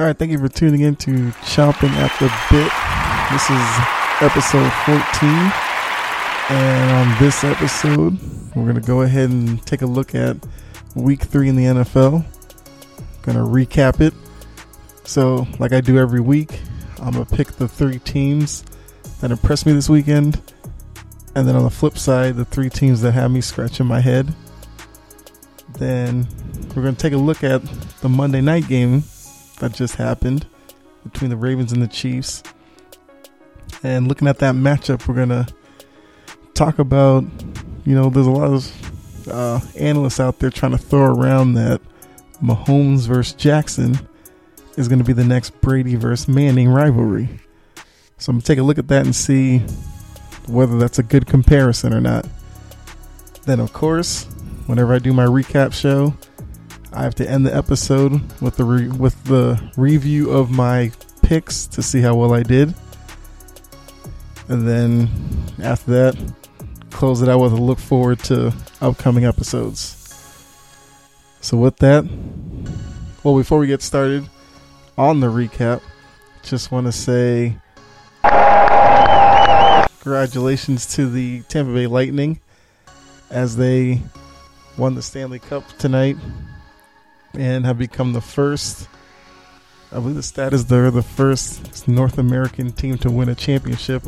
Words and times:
All 0.00 0.06
right, 0.06 0.16
thank 0.16 0.32
you 0.32 0.38
for 0.38 0.48
tuning 0.48 0.80
in 0.80 0.96
to 0.96 1.10
Chomping 1.42 1.90
at 1.90 2.10
the 2.18 2.32
Bit. 2.50 2.72
This 3.30 3.50
is 3.50 3.68
episode 4.22 4.72
14. 4.86 5.28
And 6.48 6.90
on 6.92 7.22
this 7.22 7.44
episode, 7.44 8.18
we're 8.56 8.62
going 8.62 8.76
to 8.76 8.80
go 8.80 9.02
ahead 9.02 9.28
and 9.28 9.62
take 9.66 9.82
a 9.82 9.86
look 9.86 10.14
at 10.14 10.38
week 10.94 11.24
three 11.24 11.50
in 11.50 11.56
the 11.56 11.64
NFL. 11.64 12.24
Going 13.20 13.36
to 13.36 13.44
recap 13.44 14.00
it. 14.00 14.14
So, 15.04 15.46
like 15.58 15.74
I 15.74 15.82
do 15.82 15.98
every 15.98 16.20
week, 16.20 16.60
I'm 17.02 17.12
going 17.12 17.26
to 17.26 17.36
pick 17.36 17.48
the 17.48 17.68
three 17.68 17.98
teams 17.98 18.64
that 19.20 19.30
impressed 19.30 19.66
me 19.66 19.72
this 19.72 19.90
weekend. 19.90 20.40
And 21.34 21.46
then 21.46 21.56
on 21.56 21.64
the 21.64 21.70
flip 21.70 21.98
side, 21.98 22.36
the 22.36 22.46
three 22.46 22.70
teams 22.70 23.02
that 23.02 23.12
have 23.12 23.30
me 23.30 23.42
scratching 23.42 23.84
my 23.84 24.00
head. 24.00 24.34
Then 25.74 26.26
we're 26.74 26.84
going 26.84 26.96
to 26.96 27.02
take 27.02 27.12
a 27.12 27.18
look 27.18 27.44
at 27.44 27.60
the 28.00 28.08
Monday 28.08 28.40
night 28.40 28.66
game 28.66 29.02
that 29.60 29.72
just 29.72 29.96
happened 29.96 30.46
between 31.04 31.30
the 31.30 31.36
Ravens 31.36 31.72
and 31.72 31.82
the 31.82 31.88
Chiefs. 31.88 32.42
And 33.82 34.08
looking 34.08 34.28
at 34.28 34.38
that 34.40 34.54
matchup, 34.54 35.06
we're 35.08 35.14
going 35.14 35.30
to 35.30 35.46
talk 36.54 36.78
about, 36.78 37.24
you 37.86 37.94
know, 37.94 38.10
there's 38.10 38.26
a 38.26 38.30
lot 38.30 38.50
of 38.50 39.28
uh, 39.28 39.60
analysts 39.78 40.20
out 40.20 40.38
there 40.38 40.50
trying 40.50 40.72
to 40.72 40.78
throw 40.78 41.04
around 41.04 41.54
that 41.54 41.80
Mahomes 42.42 43.06
versus 43.06 43.34
Jackson 43.34 43.98
is 44.76 44.88
going 44.88 44.98
to 44.98 45.04
be 45.04 45.12
the 45.12 45.24
next 45.24 45.60
Brady 45.60 45.94
versus 45.94 46.28
Manning 46.28 46.68
rivalry. 46.68 47.28
So 48.18 48.30
I'm 48.30 48.36
going 48.36 48.40
to 48.42 48.46
take 48.46 48.58
a 48.58 48.62
look 48.62 48.78
at 48.78 48.88
that 48.88 49.04
and 49.04 49.14
see 49.14 49.60
whether 50.46 50.78
that's 50.78 50.98
a 50.98 51.02
good 51.02 51.26
comparison 51.26 51.94
or 51.94 52.00
not. 52.00 52.26
Then, 53.44 53.60
of 53.60 53.72
course, 53.72 54.24
whenever 54.66 54.94
I 54.94 54.98
do 54.98 55.12
my 55.12 55.24
recap 55.24 55.72
show, 55.72 56.14
I 56.92 57.04
have 57.04 57.14
to 57.16 57.28
end 57.28 57.46
the 57.46 57.54
episode 57.54 58.20
with 58.40 58.56
the 58.56 58.64
re- 58.64 58.88
with 58.88 59.22
the 59.24 59.60
review 59.76 60.30
of 60.30 60.50
my 60.50 60.90
picks 61.22 61.66
to 61.68 61.82
see 61.82 62.00
how 62.00 62.16
well 62.16 62.34
I 62.34 62.42
did, 62.42 62.74
and 64.48 64.66
then 64.66 65.08
after 65.62 65.92
that, 65.92 66.34
close 66.90 67.22
it 67.22 67.28
out 67.28 67.38
with 67.38 67.52
a 67.52 67.56
look 67.56 67.78
forward 67.78 68.18
to 68.24 68.52
upcoming 68.80 69.24
episodes. 69.24 69.96
So 71.40 71.56
with 71.56 71.76
that, 71.76 72.04
well, 73.22 73.36
before 73.36 73.58
we 73.58 73.68
get 73.68 73.82
started 73.82 74.28
on 74.98 75.20
the 75.20 75.28
recap, 75.28 75.82
just 76.42 76.72
want 76.72 76.86
to 76.86 76.92
say 76.92 77.56
congratulations 80.00 80.86
to 80.96 81.08
the 81.08 81.42
Tampa 81.42 81.72
Bay 81.72 81.86
Lightning 81.86 82.40
as 83.30 83.56
they 83.56 84.00
won 84.76 84.96
the 84.96 85.02
Stanley 85.02 85.38
Cup 85.38 85.66
tonight 85.78 86.16
and 87.34 87.64
have 87.64 87.78
become 87.78 88.12
the 88.12 88.20
first. 88.20 88.88
I 89.92 89.96
believe 89.96 90.16
the 90.16 90.22
stat 90.22 90.52
is 90.52 90.66
they're 90.66 90.90
the 90.90 91.02
first 91.02 91.88
North 91.88 92.18
American 92.18 92.70
team 92.72 92.96
to 92.98 93.10
win 93.10 93.28
a 93.28 93.34
championship 93.34 94.04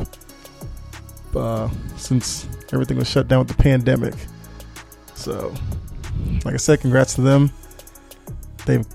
uh, 1.35 1.69
since 1.97 2.47
everything 2.71 2.97
was 2.97 3.09
shut 3.09 3.27
down 3.27 3.39
with 3.39 3.49
the 3.49 3.61
pandemic. 3.61 4.13
So, 5.15 5.53
like 6.45 6.53
I 6.53 6.57
said, 6.57 6.81
congrats 6.81 7.15
to 7.15 7.21
them. 7.21 7.51
They've 8.65 8.85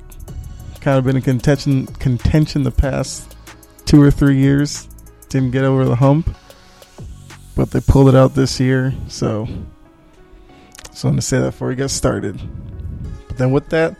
kind 0.81 0.99
of 0.99 1.05
been 1.05 1.17
in 1.17 1.23
contention 1.23 1.87
contention 1.87 2.63
the 2.63 2.71
past 2.71 3.37
two 3.85 4.01
or 4.03 4.11
three 4.11 4.39
years. 4.39 4.89
Didn't 5.29 5.51
get 5.51 5.65
over 5.65 5.85
the 5.85 5.97
hump, 5.97 6.35
but 7.55 7.71
they 7.71 7.81
pulled 7.81 8.09
it 8.09 8.15
out 8.15 8.35
this 8.35 8.59
year. 8.61 8.95
So, 9.09 9.47
just 10.91 11.05
want 11.05 11.17
to 11.17 11.23
say 11.23 11.39
that 11.39 11.51
before 11.51 11.69
we 11.69 11.75
get 11.75 11.91
started. 11.91 12.41
But 13.29 13.37
then 13.37 13.51
with 13.51 13.69
that, 13.71 13.97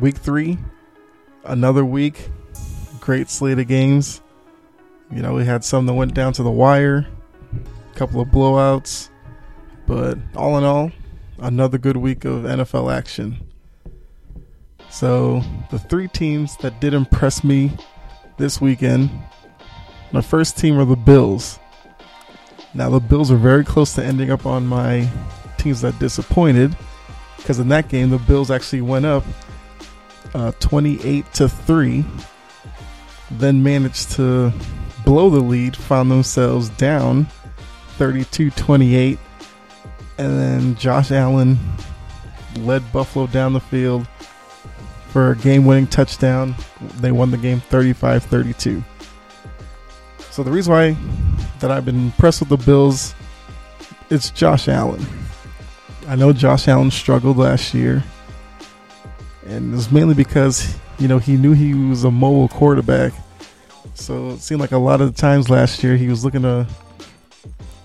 week 0.00 0.16
three, 0.16 0.58
another 1.44 1.84
week, 1.84 2.28
great 3.00 3.28
slate 3.28 3.58
of 3.58 3.66
games. 3.66 4.20
You 5.10 5.22
know, 5.22 5.34
we 5.34 5.44
had 5.44 5.64
some 5.64 5.86
that 5.86 5.94
went 5.94 6.14
down 6.14 6.32
to 6.34 6.42
the 6.42 6.50
wire, 6.50 7.06
a 7.52 7.98
couple 7.98 8.20
of 8.20 8.28
blowouts, 8.28 9.08
but 9.86 10.18
all 10.36 10.58
in 10.58 10.64
all, 10.64 10.92
another 11.38 11.78
good 11.78 11.96
week 11.96 12.24
of 12.24 12.42
NFL 12.42 12.94
action. 12.94 13.38
So, 14.90 15.42
the 15.70 15.78
three 15.78 16.08
teams 16.08 16.56
that 16.58 16.80
did 16.80 16.94
impress 16.94 17.42
me 17.44 17.72
this 18.36 18.60
weekend, 18.60 19.10
my 20.12 20.20
first 20.20 20.56
team 20.56 20.78
are 20.78 20.84
the 20.84 20.96
Bills. 20.96 21.58
Now, 22.74 22.90
the 22.90 23.00
Bills 23.00 23.30
are 23.30 23.36
very 23.36 23.64
close 23.64 23.94
to 23.94 24.04
ending 24.04 24.30
up 24.30 24.46
on 24.46 24.66
my 24.66 25.08
teams 25.58 25.80
that 25.80 25.98
disappointed 25.98 26.76
because 27.36 27.58
in 27.58 27.68
that 27.68 27.88
game, 27.88 28.10
the 28.10 28.18
Bills 28.18 28.50
actually 28.50 28.82
went 28.82 29.06
up 29.06 29.24
uh, 30.34 30.52
28 30.60 31.32
to 31.34 31.48
3 31.48 32.04
then 33.32 33.62
managed 33.62 34.12
to 34.12 34.52
blow 35.04 35.30
the 35.30 35.40
lead 35.40 35.76
found 35.76 36.10
themselves 36.10 36.68
down 36.70 37.26
32-28 37.98 39.18
and 40.18 40.38
then 40.38 40.74
Josh 40.76 41.10
Allen 41.10 41.58
led 42.58 42.90
Buffalo 42.92 43.26
down 43.26 43.52
the 43.52 43.60
field 43.60 44.08
for 45.08 45.30
a 45.30 45.36
game-winning 45.36 45.86
touchdown. 45.86 46.54
They 47.00 47.12
won 47.12 47.30
the 47.30 47.36
game 47.36 47.60
35-32 47.60 48.82
so 50.38 50.44
the 50.44 50.52
reason 50.52 50.72
why 50.72 50.96
that 51.58 51.72
I've 51.72 51.84
been 51.84 51.98
impressed 51.98 52.38
with 52.38 52.48
the 52.48 52.56
Bills 52.58 53.14
it's 54.10 54.30
Josh 54.30 54.68
Allen. 54.68 55.04
I 56.06 56.14
know 56.14 56.32
Josh 56.32 56.68
Allen 56.68 56.90
struggled 56.90 57.36
last 57.36 57.74
year 57.74 58.04
and 59.48 59.72
it 59.72 59.76
was 59.76 59.90
mainly 59.90 60.14
because 60.14 60.76
you 60.98 61.08
know 61.08 61.18
he 61.18 61.36
knew 61.36 61.52
he 61.52 61.74
was 61.74 62.04
a 62.04 62.10
mobile 62.10 62.48
quarterback. 62.48 63.12
So 63.94 64.30
it 64.30 64.40
seemed 64.40 64.60
like 64.60 64.72
a 64.72 64.78
lot 64.78 65.00
of 65.00 65.14
the 65.14 65.20
times 65.20 65.50
last 65.50 65.82
year 65.82 65.96
he 65.96 66.08
was 66.08 66.24
looking 66.24 66.42
to 66.42 66.66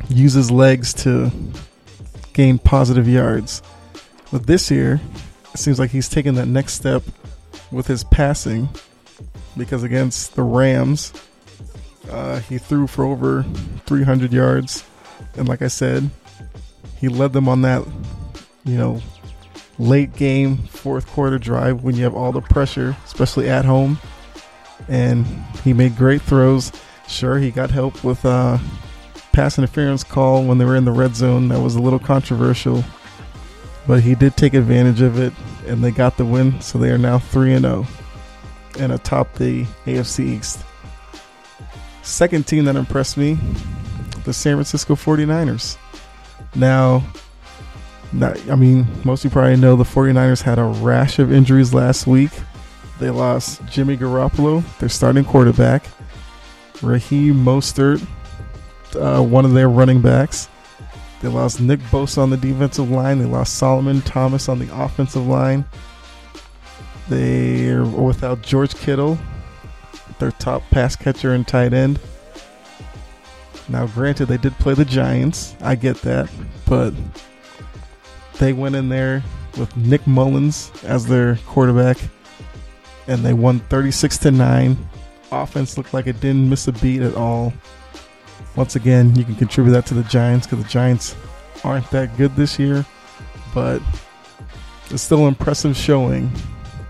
use 0.10 0.34
his 0.34 0.52
legs 0.52 0.94
to 0.94 1.32
gain 2.34 2.60
positive 2.60 3.08
yards. 3.08 3.62
But 4.32 4.46
this 4.48 4.70
year, 4.70 5.00
it 5.54 5.58
seems 5.58 5.80
like 5.80 5.92
he's 5.92 6.10
taking 6.10 6.36
that 6.36 6.48
next 6.48 6.74
step 6.74 7.04
with 7.72 7.88
his 7.88 8.04
passing 8.04 8.70
because 9.58 9.84
against 9.84 10.36
the 10.36 10.44
Rams, 10.44 11.14
uh, 12.10 12.40
he 12.40 12.58
threw 12.58 12.88
for 12.88 13.06
over 13.06 13.44
300 13.86 14.34
yards. 14.34 14.84
And 15.36 15.48
like 15.48 15.62
I 15.62 15.68
said, 15.68 16.10
he 16.98 17.08
led 17.08 17.34
them 17.34 17.48
on 17.48 17.62
that, 17.62 17.86
you 18.66 18.78
know, 18.78 19.02
late 19.80 20.16
game 20.16 20.58
fourth 20.58 21.08
quarter 21.08 21.38
drive 21.38 21.84
when 21.84 21.96
you 21.96 22.04
have 22.04 22.16
all 22.16 22.32
the 22.32 22.42
pressure, 22.42 22.96
especially 23.06 23.50
at 23.50 23.66
home. 23.66 23.98
And 24.88 25.26
he 25.64 25.74
made 25.74 25.96
great 25.96 26.22
throws. 26.22 26.72
Sure, 27.08 27.38
he 27.38 27.52
got 27.52 27.72
help 27.72 28.04
with 28.04 28.26
uh, 28.26 28.58
pass 29.32 29.58
interference 29.58 30.04
call 30.04 30.44
when 30.44 30.58
they 30.58 30.66
were 30.66 30.76
in 30.76 30.86
the 30.86 30.92
red 30.92 31.16
zone. 31.16 31.50
That 31.50 31.60
was 31.60 31.76
a 31.76 31.82
little 31.82 32.00
controversial, 32.00 32.84
but 33.88 34.02
he 34.02 34.16
did 34.16 34.36
take 34.38 34.54
advantage 34.54 35.02
of 35.02 35.20
it, 35.20 35.34
and 35.68 35.84
they 35.84 35.92
got 35.92 36.18
the 36.18 36.26
win. 36.26 36.60
So 36.62 36.78
they 36.78 36.90
are 36.90 36.98
now 36.98 37.20
three 37.20 37.54
and 37.54 37.64
zero, 37.64 37.86
and 38.80 38.92
atop 38.92 39.34
the 39.36 39.66
AFC 39.86 40.38
East. 40.38 40.64
Second 42.04 42.46
team 42.48 42.66
that 42.66 42.76
impressed 42.76 43.18
me, 43.18 43.38
the 44.26 44.34
San 44.34 44.56
Francisco 44.56 44.96
49ers. 44.96 45.78
Now, 46.56 47.04
not, 48.14 48.50
I 48.50 48.56
mean, 48.56 48.86
most 49.04 49.26
of 49.26 49.32
you 49.32 49.34
probably 49.34 49.58
know 49.58 49.76
the 49.76 49.84
49ers 49.84 50.42
had 50.42 50.60
a 50.60 50.64
rash 50.64 51.20
of 51.20 51.32
injuries 51.32 51.74
last 51.74 52.08
week. 52.08 52.32
They 53.00 53.10
lost 53.10 53.66
Jimmy 53.66 53.98
Garoppolo, 53.98 54.64
their 54.78 54.90
starting 54.90 55.26
quarterback, 55.26 55.84
Raheem 56.82 57.44
Mostert, 57.44 58.06
uh, 58.96 59.22
one 59.22 59.46
of 59.46 59.54
their 59.54 59.70
running 59.70 60.02
backs. 60.02 60.48
They 61.22 61.30
lost 61.30 61.60
Nick 61.60 61.80
Bosa 61.80 62.20
on 62.20 62.30
the 62.30 62.38
defensive 62.38 62.92
line. 62.92 63.18
They 63.18 63.26
lost 63.26 63.56
Solomon 63.56 64.02
Thomas 64.02 64.50
on 64.50 64.60
the 64.60 64.70
offensive 64.76 65.26
line. 65.26 65.66
They're 67.10 67.86
without 67.86 68.42
George 68.42 68.76
Kittle, 68.76 69.18
their 70.20 70.32
top 70.32 70.64
pass 70.70 70.96
catcher 70.96 71.34
and 71.34 71.48
tight 71.48 71.74
end. 71.74 72.00
Now, 73.70 73.88
granted, 73.88 74.28
they 74.28 74.38
did 74.38 74.54
play 74.60 74.74
the 74.74 74.86
Giants. 74.86 75.56
I 75.62 75.76
get 75.76 75.98
that. 76.02 76.30
But 76.68 76.94
they 78.44 78.52
went 78.52 78.76
in 78.76 78.90
there 78.90 79.24
with 79.58 79.76
Nick 79.78 80.06
Mullens 80.06 80.70
as 80.84 81.06
their 81.06 81.38
quarterback 81.48 81.98
and 83.08 83.24
they 83.24 83.32
won 83.32 83.60
36 83.62 84.18
to 84.18 84.32
9. 84.32 84.78
Offense 85.32 85.78
looked 85.78 85.94
like 85.94 86.08
it 86.08 86.20
didn't 86.20 86.50
miss 86.50 86.68
a 86.68 86.74
beat 86.74 87.02
at 87.02 87.16
all. 87.16 87.54
Once 88.58 88.76
again, 88.76 89.16
you 89.16 89.24
can 89.24 89.36
contribute 89.36 89.72
that 89.72 89.86
to 89.86 89.94
the 89.94 90.04
Giants 90.04 90.46
because 90.46 90.62
the 90.62 90.70
Giants 90.70 91.16
aren't 91.64 91.90
that 91.92 92.18
good 92.18 92.36
this 92.36 92.60
year, 92.60 92.86
but 93.54 93.82
it's 94.90 95.02
still 95.02 95.22
an 95.22 95.30
impressive 95.30 95.78
showing 95.78 96.30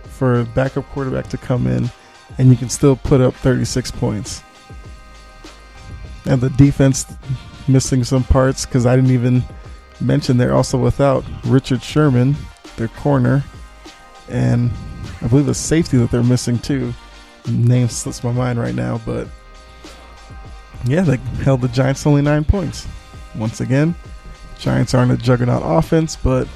for 0.05 0.39
a 0.39 0.45
backup 0.45 0.85
quarterback 0.89 1.27
to 1.27 1.37
come 1.37 1.67
in 1.67 1.87
and 2.39 2.49
you 2.49 2.57
can 2.57 2.69
still 2.69 2.95
put 2.95 3.21
up 3.21 3.35
36 3.35 3.91
points. 3.91 4.41
And 6.25 6.41
the 6.41 6.49
defense 6.49 7.05
missing 7.67 8.03
some 8.03 8.23
parts 8.23 8.65
because 8.65 8.87
I 8.87 8.95
didn't 8.95 9.11
even 9.11 9.43
mention 9.99 10.37
they're 10.37 10.55
also 10.55 10.77
without 10.77 11.23
Richard 11.45 11.81
Sherman, 11.81 12.35
their 12.77 12.87
corner, 12.89 13.43
and 14.29 14.71
I 15.21 15.27
believe 15.27 15.45
the 15.45 15.53
safety 15.53 15.97
that 15.97 16.11
they're 16.11 16.23
missing 16.23 16.59
too. 16.59 16.93
Name 17.47 17.89
slips 17.89 18.23
my 18.23 18.31
mind 18.31 18.59
right 18.59 18.75
now, 18.75 19.01
but 19.05 19.27
yeah, 20.85 21.01
they 21.01 21.17
held 21.43 21.61
the 21.61 21.67
Giants 21.69 22.05
only 22.07 22.21
nine 22.21 22.43
points. 22.43 22.87
Once 23.35 23.61
again, 23.61 23.95
Giants 24.59 24.93
aren't 24.93 25.11
a 25.11 25.17
juggernaut 25.17 25.61
offense, 25.63 26.15
but 26.15 26.47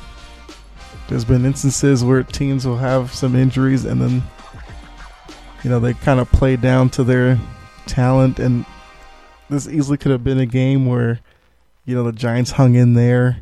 there's 1.08 1.26
been 1.26 1.46
instances 1.46 2.04
where 2.04 2.24
teams 2.24 2.66
will 2.66 2.78
have 2.78 3.14
some 3.14 3.36
injuries 3.36 3.86
and 3.86 4.02
then 4.02 4.24
you 5.64 5.70
know 5.70 5.80
they 5.80 5.94
kind 5.94 6.20
of 6.20 6.30
play 6.32 6.56
down 6.56 6.90
to 6.90 7.04
their 7.04 7.40
talent 7.86 8.40
and 8.40 8.66
this 9.50 9.68
easily 9.68 9.98
could 9.98 10.12
have 10.12 10.24
been 10.24 10.40
a 10.40 10.46
game 10.46 10.86
where 10.86 11.20
you 11.88 11.96
know 11.96 12.04
the 12.04 12.12
Giants 12.12 12.52
hung 12.52 12.76
in 12.76 12.94
there 12.94 13.40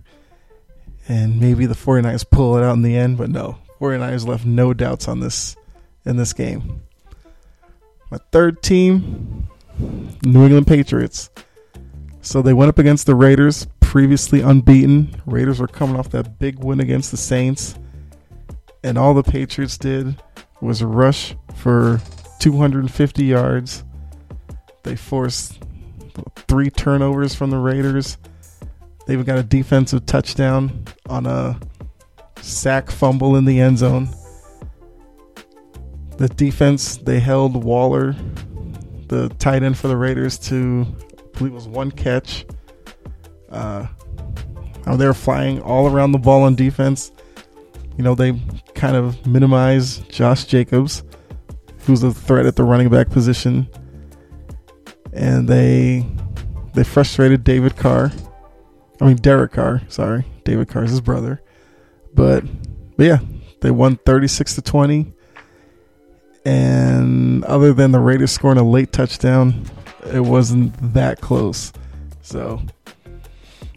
and 1.08 1.42
maybe 1.42 1.66
the 1.66 1.74
49ers 1.74 2.30
pull 2.30 2.58
it 2.58 2.64
out 2.64 2.76
in 2.76 2.84
the 2.84 2.96
end, 2.96 3.18
but 3.18 3.30
no. 3.30 3.58
49ers 3.82 4.26
left 4.26 4.46
no 4.46 4.74
doubts 4.74 5.08
on 5.08 5.20
this 5.20 5.56
in 6.06 6.16
this 6.16 6.32
game. 6.32 6.84
My 8.12 8.20
third 8.32 8.62
team, 8.62 9.48
New 10.24 10.46
England 10.46 10.68
Patriots. 10.68 11.32
So 12.22 12.44
they 12.44 12.54
went 12.54 12.70
up 12.70 12.78
against 12.78 13.08
the 13.08 13.16
Raiders, 13.16 13.68
previously 13.80 14.42
unbeaten. 14.42 15.20
Raiders 15.26 15.60
were 15.60 15.68
coming 15.68 15.96
off 15.96 16.10
that 16.12 16.38
big 16.38 16.64
win 16.64 16.80
against 16.80 17.10
the 17.10 17.18
Saints. 17.18 17.76
And 18.84 18.98
all 18.98 19.16
the 19.16 19.24
Patriots 19.24 19.78
did 19.78 20.22
was 20.62 20.84
rush 20.84 21.36
for 21.56 22.00
250 22.40 23.26
yards. 23.26 23.84
They 24.84 24.96
forced 24.96 25.64
three 26.48 26.70
turnovers 26.70 27.34
from 27.34 27.50
the 27.50 27.58
Raiders. 27.58 28.18
They 29.06 29.14
even 29.14 29.26
got 29.26 29.38
a 29.38 29.44
defensive 29.44 30.06
touchdown 30.06 30.86
on 31.08 31.26
a 31.26 31.60
sack 32.42 32.90
fumble 32.90 33.36
in 33.36 33.46
the 33.46 33.60
end 33.60 33.78
zone. 33.78 34.10
The 36.18 36.30
defense, 36.30 36.98
they 36.98 37.20
held 37.20 37.64
Waller, 37.64 38.16
the 39.08 39.30
tight 39.38 39.64
end 39.64 39.78
for 39.78 39.88
the 39.88 39.98
Raiders, 39.98 40.40
to 40.40 40.86
I 41.36 41.38
believe 41.38 41.52
it 41.52 41.56
was 41.56 41.68
one 41.68 41.92
catch. 41.92 42.46
Uh, 43.52 43.88
they 44.98 45.06
were 45.06 45.14
flying 45.14 45.62
all 45.62 45.88
around 45.88 46.12
the 46.12 46.20
ball 46.20 46.44
on 46.44 46.56
defense. 46.56 47.12
You 47.98 48.04
know, 48.04 48.16
they 48.16 48.40
kind 48.74 48.96
of 48.96 49.26
minimize 49.26 50.00
Josh 50.10 50.46
Jacobs, 50.46 51.04
who's 51.80 52.04
a 52.04 52.14
threat 52.14 52.46
at 52.46 52.56
the 52.56 52.64
running 52.64 52.90
back 52.90 53.10
position. 53.10 53.68
And 55.14 55.48
they 55.48 56.06
they 56.74 56.84
frustrated 56.84 57.44
David 57.44 57.78
Carr. 57.78 58.12
I 59.02 59.06
mean 59.06 59.18
Derek 59.18 59.54
Carr, 59.54 59.82
sorry. 59.90 60.26
David 60.44 60.70
Carr's 60.70 60.92
his 60.92 61.02
brother. 61.02 61.42
But, 62.14 62.44
but 62.96 63.06
yeah, 63.06 63.20
they 63.62 63.72
won 63.72 63.98
36 63.98 64.56
to 64.56 64.62
20. 64.62 65.14
And 66.46 67.44
other 67.46 67.74
than 67.74 67.92
the 67.92 68.00
Raiders 68.00 68.32
scoring 68.32 68.58
a 68.58 68.64
late 68.64 68.92
touchdown, 68.92 69.66
it 70.06 70.22
wasn't 70.22 70.94
that 70.94 71.20
close. 71.20 71.74
So, 72.22 72.62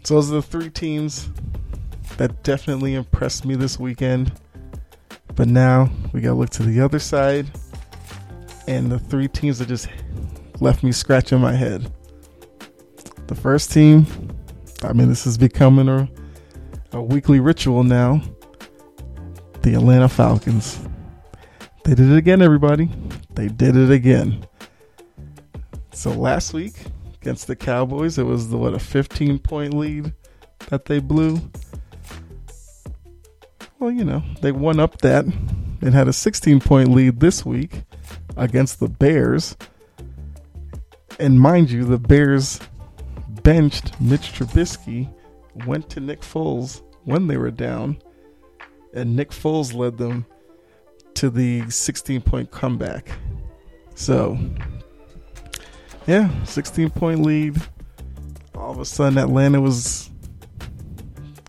so 0.03 0.15
those 0.15 0.31
are 0.31 0.35
the 0.35 0.41
three 0.41 0.69
teams 0.69 1.29
that 2.17 2.43
definitely 2.43 2.93
impressed 2.93 3.45
me 3.45 3.55
this 3.55 3.79
weekend. 3.79 4.31
But 5.35 5.47
now 5.47 5.89
we 6.13 6.21
got 6.21 6.29
to 6.29 6.35
look 6.35 6.49
to 6.51 6.63
the 6.63 6.81
other 6.81 6.99
side 6.99 7.47
and 8.67 8.91
the 8.91 8.99
three 8.99 9.27
teams 9.27 9.57
that 9.59 9.67
just 9.67 9.87
left 10.59 10.83
me 10.83 10.91
scratching 10.91 11.39
my 11.39 11.53
head. 11.53 11.91
The 13.27 13.35
first 13.35 13.71
team, 13.71 14.05
I 14.83 14.93
mean, 14.93 15.09
this 15.09 15.27
is 15.27 15.37
becoming 15.37 15.89
a 15.89 16.09
a 16.91 17.01
weekly 17.01 17.39
ritual 17.39 17.83
now. 17.83 18.21
The 19.61 19.73
Atlanta 19.75 20.09
Falcons. 20.09 20.79
They 21.83 21.95
did 21.95 22.11
it 22.11 22.17
again, 22.17 22.41
everybody. 22.41 22.89
They 23.33 23.47
did 23.47 23.75
it 23.75 23.91
again. 23.91 24.45
So 25.91 26.11
last 26.11 26.53
week 26.53 26.73
against 27.21 27.47
the 27.47 27.55
Cowboys, 27.55 28.17
it 28.17 28.23
was 28.23 28.49
the 28.49 28.57
what 28.57 28.73
a 28.73 28.79
15 28.79 29.39
point 29.39 29.73
lead 29.73 30.13
that 30.69 30.85
they 30.85 30.99
blew. 30.99 31.41
Well, 33.79 33.91
you 33.91 34.03
know, 34.03 34.23
they 34.41 34.51
won 34.51 34.79
up 34.79 34.99
that 34.99 35.25
and 35.25 35.93
had 35.93 36.07
a 36.07 36.13
16 36.13 36.59
point 36.61 36.89
lead 36.89 37.19
this 37.19 37.45
week 37.45 37.83
against 38.37 38.79
the 38.79 38.87
Bears. 38.87 39.55
And 41.19 41.39
mind 41.39 41.69
you, 41.69 41.83
the 41.83 41.97
Bears 41.97 42.59
benched 43.43 43.99
Mitch 43.99 44.33
Trubisky 44.33 45.11
went 45.65 45.89
to 45.89 45.99
Nick 45.99 46.21
Foles 46.21 46.81
when 47.03 47.27
they 47.27 47.37
were 47.37 47.51
down, 47.51 47.97
and 48.93 49.15
Nick 49.15 49.31
Foles 49.31 49.73
led 49.73 49.97
them 49.97 50.25
to 51.15 51.29
the 51.29 51.69
16 51.69 52.21
point 52.21 52.51
comeback. 52.51 53.09
So, 53.95 54.37
yeah, 56.07 56.29
16 56.43 56.89
point 56.91 57.21
lead. 57.21 57.57
All 58.55 58.71
of 58.71 58.79
a 58.79 58.85
sudden, 58.85 59.17
Atlanta 59.17 59.59
was 59.59 60.09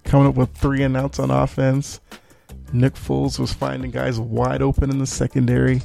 coming 0.05 0.29
up 0.29 0.35
with 0.35 0.53
three 0.55 0.83
and 0.83 0.97
outs 0.97 1.19
on 1.19 1.31
offense. 1.31 2.01
Nick 2.73 2.95
Foles 2.95 3.39
was 3.39 3.53
finding 3.53 3.91
guys 3.91 4.19
wide 4.19 4.63
open 4.63 4.91
in 4.91 4.99
the 4.99 5.07
secondary. 5.07 5.83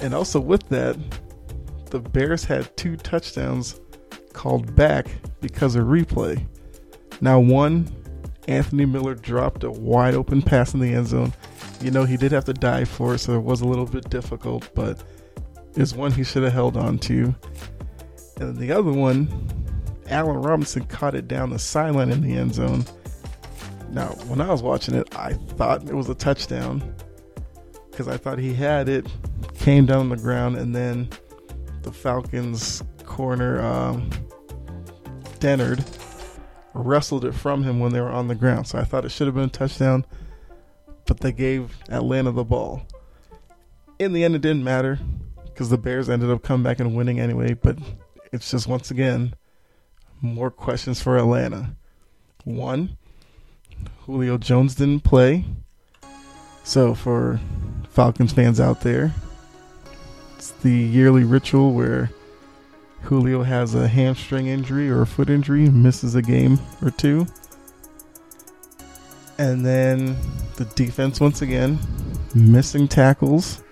And 0.00 0.14
also, 0.14 0.40
with 0.40 0.68
that, 0.68 0.96
the 1.90 1.98
Bears 1.98 2.44
had 2.44 2.76
two 2.76 2.96
touchdowns 2.96 3.80
called 4.40 4.74
back 4.74 5.06
because 5.42 5.76
of 5.76 5.84
replay. 5.84 6.42
Now, 7.20 7.38
one, 7.38 7.86
Anthony 8.48 8.86
Miller 8.86 9.14
dropped 9.14 9.64
a 9.64 9.70
wide 9.70 10.14
open 10.14 10.40
pass 10.40 10.72
in 10.72 10.80
the 10.80 10.94
end 10.94 11.08
zone. 11.08 11.34
You 11.82 11.90
know, 11.90 12.04
he 12.04 12.16
did 12.16 12.32
have 12.32 12.46
to 12.46 12.54
dive 12.54 12.88
for 12.88 13.16
it, 13.16 13.18
so 13.18 13.34
it 13.34 13.42
was 13.42 13.60
a 13.60 13.66
little 13.66 13.84
bit 13.84 14.08
difficult, 14.08 14.70
but 14.74 15.04
it's 15.76 15.92
one 15.92 16.10
he 16.10 16.24
should 16.24 16.42
have 16.42 16.54
held 16.54 16.78
on 16.78 16.98
to. 17.00 17.34
And 18.38 18.56
then 18.56 18.56
the 18.56 18.72
other 18.72 18.90
one, 18.90 19.28
Allen 20.06 20.40
Robinson 20.40 20.86
caught 20.86 21.14
it 21.14 21.28
down 21.28 21.50
the 21.50 21.58
sideline 21.58 22.10
in 22.10 22.22
the 22.22 22.34
end 22.34 22.54
zone. 22.54 22.86
Now, 23.90 24.06
when 24.26 24.40
I 24.40 24.50
was 24.50 24.62
watching 24.62 24.94
it, 24.94 25.14
I 25.14 25.34
thought 25.34 25.86
it 25.86 25.94
was 25.94 26.08
a 26.08 26.14
touchdown 26.14 26.94
because 27.90 28.08
I 28.08 28.16
thought 28.16 28.38
he 28.38 28.54
had 28.54 28.88
it, 28.88 29.06
came 29.58 29.84
down 29.84 29.98
on 29.98 30.08
the 30.08 30.16
ground, 30.16 30.56
and 30.56 30.74
then 30.74 31.10
the 31.82 31.92
Falcons 31.92 32.82
corner, 33.04 33.60
um, 33.60 34.08
Dennard, 35.40 35.84
wrestled 36.74 37.24
it 37.24 37.32
from 37.32 37.64
him 37.64 37.80
when 37.80 37.92
they 37.92 38.00
were 38.00 38.10
on 38.10 38.28
the 38.28 38.34
ground. 38.34 38.68
So 38.68 38.78
I 38.78 38.84
thought 38.84 39.04
it 39.04 39.10
should 39.10 39.26
have 39.26 39.34
been 39.34 39.44
a 39.44 39.48
touchdown, 39.48 40.04
but 41.06 41.20
they 41.20 41.32
gave 41.32 41.76
Atlanta 41.88 42.30
the 42.30 42.44
ball. 42.44 42.86
In 43.98 44.12
the 44.12 44.24
end, 44.24 44.34
it 44.34 44.42
didn't 44.42 44.64
matter 44.64 44.98
because 45.44 45.68
the 45.68 45.78
Bears 45.78 46.08
ended 46.08 46.30
up 46.30 46.42
coming 46.42 46.62
back 46.62 46.80
and 46.80 46.94
winning 46.94 47.20
anyway. 47.20 47.54
But 47.54 47.78
it's 48.32 48.50
just 48.50 48.66
once 48.66 48.90
again 48.90 49.34
more 50.20 50.50
questions 50.50 51.02
for 51.02 51.18
Atlanta. 51.18 51.76
One, 52.44 52.96
Julio 54.06 54.38
Jones 54.38 54.74
didn't 54.74 55.04
play. 55.04 55.44
So 56.62 56.94
for 56.94 57.40
Falcons 57.90 58.32
fans 58.32 58.60
out 58.60 58.82
there, 58.82 59.12
it's 60.36 60.50
the 60.52 60.70
yearly 60.70 61.24
ritual 61.24 61.72
where 61.72 62.10
Julio 63.02 63.42
has 63.42 63.74
a 63.74 63.88
hamstring 63.88 64.46
injury 64.46 64.90
or 64.90 65.02
a 65.02 65.06
foot 65.06 65.30
injury, 65.30 65.68
misses 65.68 66.14
a 66.14 66.22
game 66.22 66.58
or 66.82 66.90
two. 66.90 67.26
And 69.38 69.64
then 69.64 70.16
the 70.56 70.66
defense, 70.76 71.20
once 71.20 71.42
again, 71.42 71.78
missing 72.34 72.86
tackles, 72.86 73.62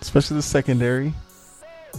especially 0.00 0.36
the 0.36 0.42
secondary. 0.42 1.12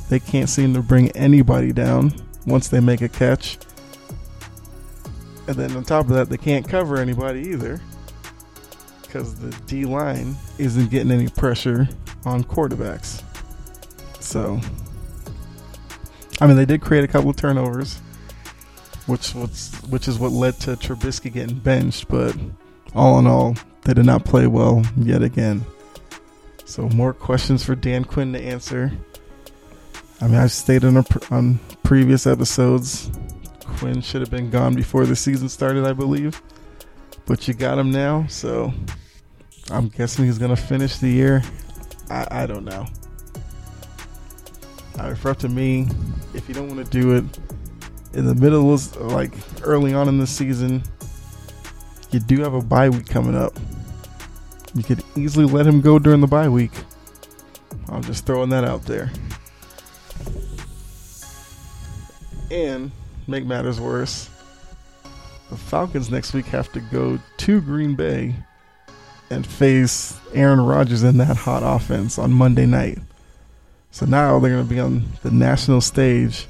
They 0.09 0.19
can't 0.19 0.49
seem 0.49 0.73
to 0.73 0.81
bring 0.81 1.11
anybody 1.11 1.71
down 1.71 2.13
once 2.45 2.67
they 2.67 2.79
make 2.79 3.01
a 3.01 3.09
catch. 3.09 3.57
And 5.47 5.55
then 5.55 5.75
on 5.75 5.83
top 5.83 6.05
of 6.05 6.11
that, 6.11 6.29
they 6.29 6.37
can't 6.37 6.67
cover 6.67 6.97
anybody 6.97 7.41
either 7.41 7.79
because 9.01 9.35
the 9.35 9.49
D 9.65 9.85
line 9.85 10.35
isn't 10.59 10.91
getting 10.91 11.11
any 11.11 11.27
pressure 11.27 11.87
on 12.25 12.43
quarterbacks. 12.43 13.23
So, 14.19 14.59
I 16.41 16.47
mean, 16.47 16.55
they 16.55 16.65
did 16.65 16.81
create 16.81 17.03
a 17.03 17.07
couple 17.07 17.29
of 17.29 17.35
turnovers, 17.35 17.97
which 19.07 19.35
was 19.35 19.71
which 19.89 20.07
is 20.07 20.17
what 20.19 20.31
led 20.31 20.59
to 20.61 20.71
Trubisky 20.71 21.31
getting 21.31 21.59
benched. 21.59 22.07
But 22.07 22.35
all 22.95 23.19
in 23.19 23.27
all, 23.27 23.55
they 23.83 23.93
did 23.93 24.05
not 24.05 24.25
play 24.25 24.47
well 24.47 24.83
yet 24.97 25.21
again. 25.21 25.65
So 26.65 26.87
more 26.89 27.13
questions 27.13 27.63
for 27.63 27.75
Dan 27.75 28.05
Quinn 28.05 28.31
to 28.33 28.39
answer. 28.39 28.91
I 30.21 30.27
mean, 30.27 30.35
I've 30.35 30.51
stated 30.51 30.95
on, 30.95 31.05
on 31.31 31.59
previous 31.83 32.27
episodes, 32.27 33.09
Quinn 33.63 34.01
should 34.01 34.21
have 34.21 34.29
been 34.29 34.49
gone 34.49 34.75
before 34.75 35.05
the 35.05 35.15
season 35.15 35.49
started, 35.49 35.85
I 35.85 35.93
believe. 35.93 36.41
But 37.25 37.47
you 37.47 37.53
got 37.53 37.79
him 37.79 37.91
now, 37.91 38.27
so 38.27 38.73
I'm 39.71 39.87
guessing 39.87 40.25
he's 40.25 40.37
gonna 40.37 40.55
finish 40.55 40.97
the 40.97 41.09
year. 41.09 41.43
I, 42.09 42.27
I 42.31 42.45
don't 42.45 42.65
know. 42.65 42.85
I 44.99 45.07
refer 45.07 45.33
to 45.35 45.49
me, 45.49 45.87
if 46.33 46.47
you 46.49 46.53
don't 46.53 46.67
want 46.67 46.85
to 46.85 46.91
do 46.91 47.15
it 47.15 47.23
in 48.13 48.25
the 48.25 48.35
middle 48.35 48.73
of 48.73 48.95
like 48.97 49.31
early 49.63 49.93
on 49.93 50.09
in 50.09 50.17
the 50.17 50.27
season, 50.27 50.83
you 52.11 52.19
do 52.19 52.41
have 52.41 52.53
a 52.53 52.61
bye 52.61 52.89
week 52.89 53.07
coming 53.07 53.35
up. 53.35 53.57
You 54.75 54.83
could 54.83 55.03
easily 55.15 55.45
let 55.45 55.65
him 55.65 55.81
go 55.81 55.99
during 55.99 56.21
the 56.21 56.27
bye 56.27 56.49
week. 56.49 56.73
I'm 57.87 58.03
just 58.03 58.25
throwing 58.25 58.49
that 58.49 58.63
out 58.63 58.83
there. 58.85 59.11
And 62.51 62.91
make 63.27 63.45
matters 63.45 63.79
worse, 63.79 64.29
the 65.49 65.57
Falcons 65.57 66.11
next 66.11 66.33
week 66.33 66.45
have 66.47 66.71
to 66.73 66.81
go 66.81 67.19
to 67.37 67.61
Green 67.61 67.95
Bay 67.95 68.35
and 69.29 69.45
face 69.45 70.19
Aaron 70.33 70.59
Rodgers 70.59 71.03
in 71.03 71.17
that 71.19 71.37
hot 71.37 71.63
offense 71.63 72.17
on 72.17 72.33
Monday 72.33 72.65
night. 72.65 72.99
So 73.91 74.05
now 74.05 74.39
they're 74.39 74.51
going 74.51 74.67
to 74.67 74.69
be 74.73 74.79
on 74.79 75.05
the 75.23 75.31
national 75.31 75.81
stage. 75.81 76.47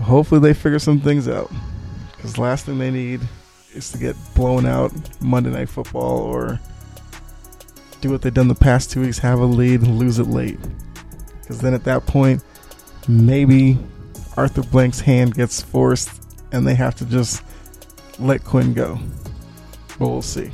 Hopefully, 0.00 0.40
they 0.40 0.54
figure 0.54 0.78
some 0.78 1.00
things 1.00 1.28
out. 1.28 1.50
Because 2.16 2.38
last 2.38 2.66
thing 2.66 2.78
they 2.78 2.90
need 2.90 3.20
is 3.74 3.90
to 3.92 3.98
get 3.98 4.16
blown 4.34 4.66
out 4.66 4.92
Monday 5.20 5.50
Night 5.50 5.68
Football 5.68 6.18
or 6.18 6.60
do 8.00 8.10
what 8.10 8.22
they've 8.22 8.34
done 8.34 8.48
the 8.48 8.54
past 8.54 8.90
two 8.90 9.00
weeks 9.00 9.18
have 9.18 9.40
a 9.40 9.44
lead 9.44 9.82
and 9.82 9.98
lose 9.98 10.18
it 10.18 10.26
late. 10.26 10.58
Because 11.40 11.60
then 11.60 11.74
at 11.74 11.84
that 11.84 12.06
point, 12.06 12.42
maybe 13.08 13.78
Arthur 14.36 14.62
Blank's 14.62 15.00
hand 15.00 15.34
gets 15.34 15.60
forced 15.62 16.10
and 16.52 16.66
they 16.66 16.74
have 16.74 16.94
to 16.96 17.04
just 17.04 17.42
let 18.18 18.44
Quinn 18.44 18.74
go. 18.74 18.98
But 19.98 20.08
we'll 20.08 20.22
see. 20.22 20.50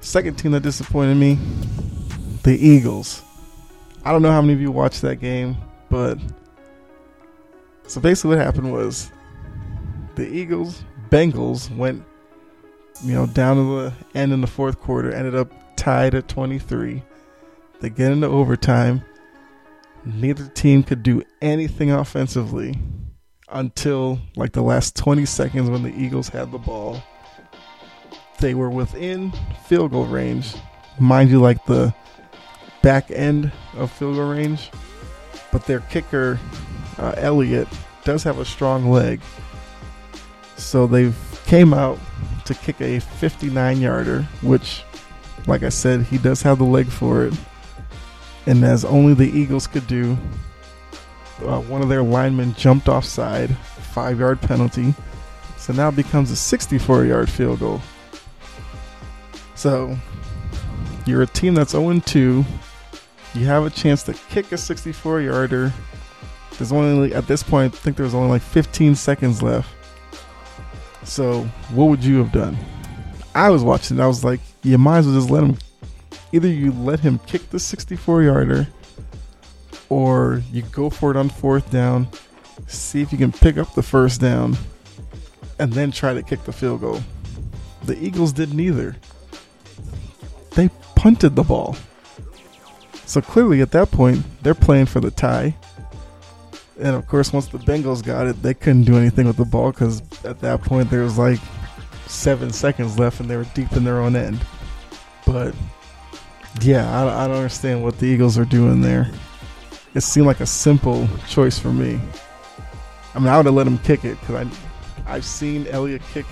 Second 0.00 0.36
team 0.36 0.52
that 0.52 0.62
disappointed 0.62 1.16
me, 1.16 1.38
the 2.42 2.56
Eagles. 2.56 3.22
I 4.06 4.12
don't 4.12 4.22
know 4.22 4.30
how 4.30 4.40
many 4.40 4.52
of 4.52 4.60
you 4.60 4.70
watched 4.70 5.02
that 5.02 5.16
game, 5.16 5.56
but 5.90 6.16
so 7.88 8.00
basically 8.00 8.36
what 8.36 8.38
happened 8.38 8.72
was 8.72 9.10
the 10.14 10.28
Eagles 10.28 10.84
Bengals 11.10 11.76
went 11.76 12.04
you 13.02 13.14
know 13.14 13.26
down 13.26 13.56
to 13.56 13.82
the 13.82 13.92
end 14.14 14.32
in 14.32 14.42
the 14.42 14.46
fourth 14.46 14.78
quarter, 14.78 15.12
ended 15.12 15.34
up 15.34 15.50
tied 15.74 16.14
at 16.14 16.28
23. 16.28 17.02
They 17.80 17.90
get 17.90 18.12
into 18.12 18.28
overtime. 18.28 19.02
Neither 20.04 20.46
team 20.50 20.84
could 20.84 21.02
do 21.02 21.24
anything 21.42 21.90
offensively 21.90 22.78
until 23.48 24.20
like 24.36 24.52
the 24.52 24.62
last 24.62 24.94
20 24.94 25.26
seconds 25.26 25.68
when 25.68 25.82
the 25.82 25.92
Eagles 26.00 26.28
had 26.28 26.52
the 26.52 26.58
ball. 26.58 27.02
They 28.38 28.54
were 28.54 28.70
within 28.70 29.32
field 29.66 29.90
goal 29.90 30.06
range. 30.06 30.54
Mind 31.00 31.28
you, 31.28 31.40
like 31.40 31.66
the 31.66 31.92
back 32.86 33.10
end 33.10 33.50
of 33.76 33.90
field 33.90 34.14
goal 34.14 34.30
range. 34.30 34.70
But 35.50 35.66
their 35.66 35.80
kicker, 35.80 36.38
uh, 36.98 37.66
does 38.04 38.22
have 38.22 38.38
a 38.38 38.44
strong 38.44 38.92
leg. 38.92 39.20
So 40.56 40.86
they 40.86 41.12
came 41.46 41.74
out 41.74 41.98
to 42.44 42.54
kick 42.54 42.80
a 42.80 43.00
59 43.00 43.80
yarder, 43.80 44.22
which, 44.40 44.84
like 45.48 45.64
I 45.64 45.68
said, 45.68 46.02
he 46.02 46.16
does 46.16 46.42
have 46.42 46.58
the 46.58 46.64
leg 46.64 46.86
for 46.86 47.24
it. 47.24 47.34
And 48.46 48.64
as 48.64 48.84
only 48.84 49.14
the 49.14 49.36
Eagles 49.36 49.66
could 49.66 49.88
do, 49.88 50.16
uh, 51.44 51.58
one 51.62 51.82
of 51.82 51.88
their 51.88 52.04
linemen 52.04 52.54
jumped 52.54 52.88
offside, 52.88 53.50
five 53.92 54.20
yard 54.20 54.40
penalty. 54.40 54.94
So 55.56 55.72
now 55.72 55.88
it 55.88 55.96
becomes 55.96 56.30
a 56.30 56.36
64 56.36 57.06
yard 57.06 57.28
field 57.28 57.58
goal. 57.58 57.82
So 59.56 59.98
you're 61.04 61.22
a 61.22 61.26
team 61.26 61.54
that's 61.54 61.72
0 61.72 61.98
2. 61.98 62.44
You 63.36 63.44
have 63.44 63.66
a 63.66 63.70
chance 63.70 64.02
to 64.04 64.14
kick 64.14 64.50
a 64.52 64.56
64 64.56 65.20
yarder. 65.20 65.70
There's 66.52 66.72
only, 66.72 67.12
at 67.12 67.26
this 67.26 67.42
point, 67.42 67.74
I 67.74 67.76
think 67.76 67.98
there's 67.98 68.14
only 68.14 68.30
like 68.30 68.40
15 68.40 68.94
seconds 68.94 69.42
left. 69.42 69.68
So 71.04 71.42
what 71.74 71.84
would 71.90 72.02
you 72.02 72.16
have 72.16 72.32
done? 72.32 72.56
I 73.34 73.50
was 73.50 73.62
watching, 73.62 74.00
I 74.00 74.06
was 74.06 74.24
like, 74.24 74.40
you 74.62 74.78
might 74.78 75.00
as 75.00 75.06
well 75.06 75.16
just 75.16 75.28
let 75.28 75.44
him. 75.44 75.58
Either 76.32 76.48
you 76.48 76.72
let 76.72 77.00
him 77.00 77.18
kick 77.26 77.50
the 77.50 77.60
64 77.60 78.22
yarder, 78.22 78.68
or 79.90 80.42
you 80.50 80.62
go 80.62 80.88
for 80.88 81.10
it 81.10 81.18
on 81.18 81.28
fourth 81.28 81.70
down, 81.70 82.08
see 82.66 83.02
if 83.02 83.12
you 83.12 83.18
can 83.18 83.32
pick 83.32 83.58
up 83.58 83.74
the 83.74 83.82
first 83.82 84.18
down, 84.18 84.56
and 85.58 85.70
then 85.74 85.92
try 85.92 86.14
to 86.14 86.22
kick 86.22 86.42
the 86.44 86.52
field 86.54 86.80
goal. 86.80 87.00
The 87.84 88.02
Eagles 88.02 88.32
did 88.32 88.54
neither. 88.54 88.96
They 90.52 90.70
punted 90.94 91.36
the 91.36 91.42
ball. 91.42 91.76
So 93.06 93.20
clearly, 93.20 93.60
at 93.62 93.70
that 93.70 93.90
point, 93.90 94.24
they're 94.42 94.54
playing 94.54 94.86
for 94.86 95.00
the 95.00 95.10
tie. 95.10 95.54
And 96.78 96.94
of 96.94 97.06
course, 97.06 97.32
once 97.32 97.46
the 97.46 97.58
Bengals 97.58 98.04
got 98.04 98.26
it, 98.26 98.42
they 98.42 98.52
couldn't 98.52 98.84
do 98.84 98.96
anything 98.96 99.26
with 99.26 99.36
the 99.36 99.44
ball 99.44 99.70
because 99.70 100.02
at 100.24 100.40
that 100.40 100.60
point 100.60 100.90
there 100.90 101.02
was 101.02 101.16
like 101.16 101.38
seven 102.06 102.52
seconds 102.52 102.98
left 102.98 103.20
and 103.20 103.30
they 103.30 103.36
were 103.36 103.46
deep 103.54 103.72
in 103.72 103.84
their 103.84 104.00
own 104.00 104.16
end. 104.16 104.44
But 105.24 105.54
yeah, 106.60 106.90
I, 107.00 107.24
I 107.24 107.28
don't 107.28 107.36
understand 107.36 107.82
what 107.82 107.98
the 107.98 108.06
Eagles 108.06 108.36
are 108.38 108.44
doing 108.44 108.80
there. 108.80 109.10
It 109.94 110.02
seemed 110.02 110.26
like 110.26 110.40
a 110.40 110.46
simple 110.46 111.08
choice 111.28 111.58
for 111.58 111.72
me. 111.72 111.98
I 113.14 113.18
mean, 113.18 113.28
I 113.28 113.36
would 113.38 113.46
have 113.46 113.54
let 113.54 113.66
him 113.66 113.78
kick 113.78 114.04
it 114.04 114.20
because 114.20 114.46
I, 114.46 115.14
I've 115.14 115.24
seen 115.24 115.66
Elliott 115.68 116.02
kick 116.12 116.26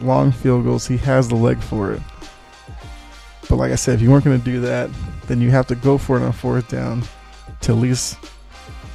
long 0.00 0.30
field 0.30 0.64
goals. 0.64 0.86
He 0.86 0.96
has 0.98 1.28
the 1.28 1.34
leg 1.34 1.58
for 1.58 1.92
it. 1.92 2.02
But 3.48 3.56
like 3.56 3.72
I 3.72 3.76
said, 3.76 3.96
if 3.96 4.02
you 4.02 4.10
weren't 4.10 4.24
going 4.24 4.38
to 4.38 4.44
do 4.44 4.60
that, 4.60 4.90
then 5.26 5.40
you 5.40 5.50
have 5.50 5.66
to 5.68 5.74
go 5.74 5.98
for 5.98 6.16
it 6.16 6.22
on 6.22 6.32
fourth 6.32 6.68
down 6.68 7.02
to 7.62 7.72
at 7.72 7.78
least 7.78 8.18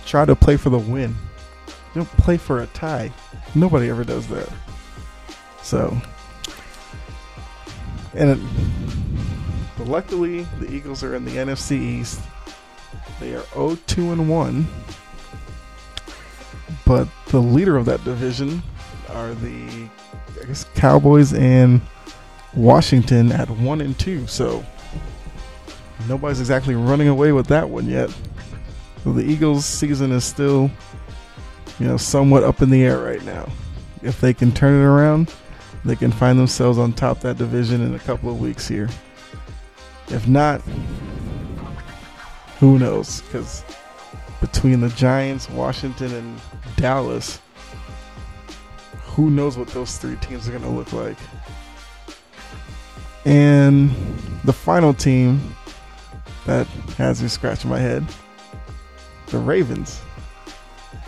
try 0.05 0.25
to 0.25 0.35
play 0.35 0.57
for 0.57 0.69
the 0.69 0.79
win. 0.79 1.15
You 1.93 2.01
don't 2.01 2.09
play 2.17 2.37
for 2.37 2.61
a 2.61 2.67
tie. 2.67 3.11
Nobody 3.53 3.89
ever 3.89 4.03
does 4.03 4.27
that. 4.27 4.49
So, 5.61 5.95
and 8.13 8.31
it, 8.31 8.39
but 9.77 9.87
luckily 9.87 10.43
the 10.59 10.71
Eagles 10.71 11.03
are 11.03 11.15
in 11.15 11.25
the 11.25 11.31
NFC 11.31 11.73
East. 11.73 12.21
They 13.19 13.35
are 13.35 13.43
0-2 13.53 14.13
and 14.13 14.29
1. 14.29 14.67
But 16.85 17.07
the 17.27 17.39
leader 17.39 17.77
of 17.77 17.85
that 17.85 18.03
division 18.03 18.63
are 19.09 19.33
the 19.35 19.89
I 20.41 20.45
guess 20.45 20.65
Cowboys 20.75 21.33
and 21.33 21.81
Washington 22.55 23.31
at 23.31 23.49
1 23.49 23.81
and 23.81 23.97
2. 23.99 24.27
So 24.27 24.65
nobody's 26.07 26.39
exactly 26.39 26.75
running 26.75 27.07
away 27.07 27.31
with 27.31 27.47
that 27.47 27.69
one 27.69 27.87
yet. 27.87 28.13
The 29.05 29.21
Eagles' 29.21 29.65
season 29.65 30.11
is 30.11 30.23
still, 30.23 30.69
you 31.79 31.87
know, 31.87 31.97
somewhat 31.97 32.43
up 32.43 32.61
in 32.61 32.69
the 32.69 32.83
air 32.83 32.99
right 32.99 33.23
now. 33.23 33.49
If 34.03 34.21
they 34.21 34.33
can 34.33 34.51
turn 34.51 34.79
it 34.79 34.85
around, 34.85 35.33
they 35.83 35.95
can 35.95 36.11
find 36.11 36.37
themselves 36.37 36.77
on 36.77 36.93
top 36.93 37.21
that 37.21 37.37
division 37.37 37.81
in 37.81 37.95
a 37.95 37.99
couple 37.99 38.29
of 38.29 38.39
weeks 38.39 38.67
here. 38.67 38.89
If 40.09 40.27
not, 40.27 40.61
who 42.59 42.77
knows? 42.77 43.21
Because 43.21 43.63
between 44.39 44.81
the 44.81 44.89
Giants, 44.89 45.49
Washington, 45.49 46.13
and 46.13 46.41
Dallas, 46.75 47.39
who 49.03 49.29
knows 49.29 49.57
what 49.57 49.67
those 49.69 49.97
three 49.97 50.15
teams 50.17 50.47
are 50.47 50.51
going 50.51 50.63
to 50.63 50.69
look 50.69 50.93
like? 50.93 51.17
And 53.25 53.91
the 54.43 54.53
final 54.53 54.93
team 54.93 55.55
that 56.45 56.67
has 56.97 57.21
me 57.21 57.27
scratching 57.27 57.69
my 57.69 57.79
head 57.79 58.05
the 59.31 59.37
Ravens. 59.37 60.01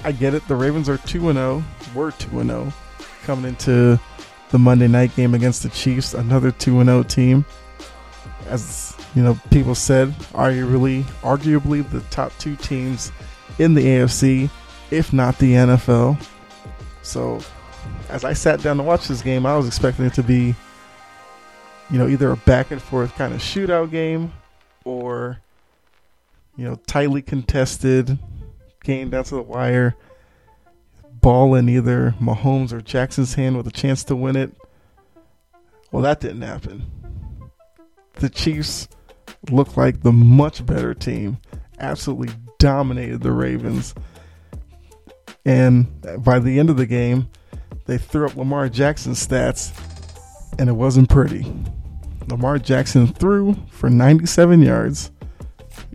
I 0.04 0.12
get 0.12 0.34
it. 0.34 0.48
The 0.48 0.56
Ravens 0.56 0.90
are 0.90 0.98
2 0.98 1.34
0, 1.34 1.64
were 1.94 2.12
2 2.12 2.44
0 2.44 2.74
coming 3.24 3.46
into 3.46 4.00
the 4.50 4.60
Monday 4.60 4.88
night 4.88 5.16
game 5.16 5.34
against 5.34 5.64
the 5.64 5.70
Chiefs, 5.70 6.14
another 6.14 6.52
2 6.52 6.84
0 6.84 7.04
team. 7.04 7.46
As 8.48 8.98
you 9.16 9.24
know, 9.24 9.40
people 9.52 9.76
said, 9.76 10.10
arguably, 10.34 11.04
arguably 11.22 11.88
the 11.90 12.02
top 12.10 12.32
two 12.40 12.56
teams 12.58 13.12
in 13.60 13.74
the 13.74 13.82
AFC, 13.82 14.50
if 14.92 15.14
not 15.14 15.38
the 15.38 15.54
NFL. 15.54 16.22
So, 17.04 17.40
as 18.10 18.24
I 18.26 18.34
sat 18.34 18.62
down 18.62 18.78
to 18.78 18.84
watch 18.84 19.08
this 19.08 19.22
game, 19.22 19.46
I 19.46 19.56
was 19.56 19.68
expecting 19.68 20.06
it 20.06 20.14
to 20.16 20.24
be, 20.24 20.56
you 21.90 22.00
know, 22.00 22.08
either 22.08 22.32
a 22.32 22.38
back 22.38 22.72
and 22.72 22.82
forth 22.82 23.16
kind 23.16 23.34
of 23.34 23.40
shootout 23.40 23.92
game 23.92 24.32
or 24.86 25.40
You 26.56 26.66
know, 26.66 26.76
tightly 26.86 27.22
contested, 27.22 28.20
game 28.84 29.10
down 29.10 29.24
to 29.26 29.36
the 29.36 29.42
wire. 29.42 29.96
Ball 31.22 31.56
in 31.56 31.68
either 31.68 32.14
Mahomes 32.22 32.72
or 32.72 32.82
Jackson's 32.82 33.34
hand 33.34 33.58
with 33.58 33.66
a 33.66 33.72
chance 33.72 34.04
to 34.06 34.16
win 34.16 34.36
it. 34.36 34.52
Well, 35.92 36.04
that 36.04 36.20
didn't 36.20 36.42
happen. 36.42 36.86
The 38.16 38.30
Chiefs 38.30 38.88
looked 39.50 39.78
like 39.78 40.02
the 40.02 40.12
much 40.12 40.66
better 40.66 40.94
team, 40.94 41.38
absolutely 41.80 42.30
dominated 42.60 43.22
the 43.22 43.32
Ravens. 43.32 43.96
And 45.46 45.88
by 46.24 46.40
the 46.40 46.60
end 46.60 46.70
of 46.70 46.78
the 46.78 46.86
game, 46.86 47.30
they 47.86 47.98
threw 47.98 48.28
up 48.28 48.36
Lamar 48.36 48.70
Jackson's 48.70 49.26
stats, 49.26 49.72
and 50.60 50.70
it 50.70 50.74
wasn't 50.74 51.10
pretty. 51.10 51.52
Lamar 52.28 52.58
Jackson 52.58 53.08
threw 53.08 53.56
for 53.70 53.90
97 53.90 54.62
yards. 54.62 55.12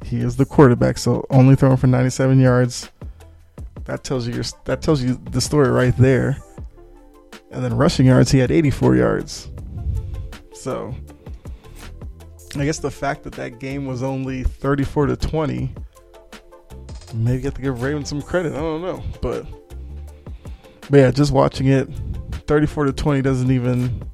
He 0.04 0.18
is 0.18 0.37
the 0.37 0.44
quarterback, 0.44 0.99
so 0.99 1.26
only 1.30 1.56
throwing 1.56 1.76
for 1.76 1.87
97 1.87 2.40
yards. 2.40 2.90
That 3.85 4.04
tells 4.04 4.26
you 4.26 4.35
your, 4.35 4.44
that 4.64 4.82
tells 4.82 5.02
you 5.02 5.20
the 5.30 5.40
story 5.40 5.70
right 5.70 5.97
there. 5.97 6.37
And 7.50 7.64
then 7.64 7.76
rushing 7.76 8.06
yards, 8.06 8.30
he 8.30 8.38
had 8.38 8.50
84 8.50 8.97
yards. 8.97 9.49
So 10.52 10.94
I 12.56 12.64
guess 12.64 12.78
the 12.78 12.90
fact 12.90 13.23
that 13.25 13.35
that 13.35 13.58
game 13.58 13.87
was 13.87 14.02
only 14.02 14.42
34 14.42 15.06
to 15.06 15.16
20, 15.16 15.75
maybe 17.14 17.42
have 17.42 17.54
to 17.54 17.62
give 17.62 17.82
Ravens 17.82 18.08
some 18.08 18.23
credit. 18.23 18.52
I 18.52 18.56
don't 18.56 18.82
know, 18.82 19.02
but 19.23 19.47
but 20.90 20.99
yeah, 20.99 21.11
just 21.11 21.32
watching 21.32 21.66
it, 21.66 21.88
34 22.47 22.87
to 22.87 22.92
20 22.92 23.23
doesn't 23.23 23.50
even 23.50 24.08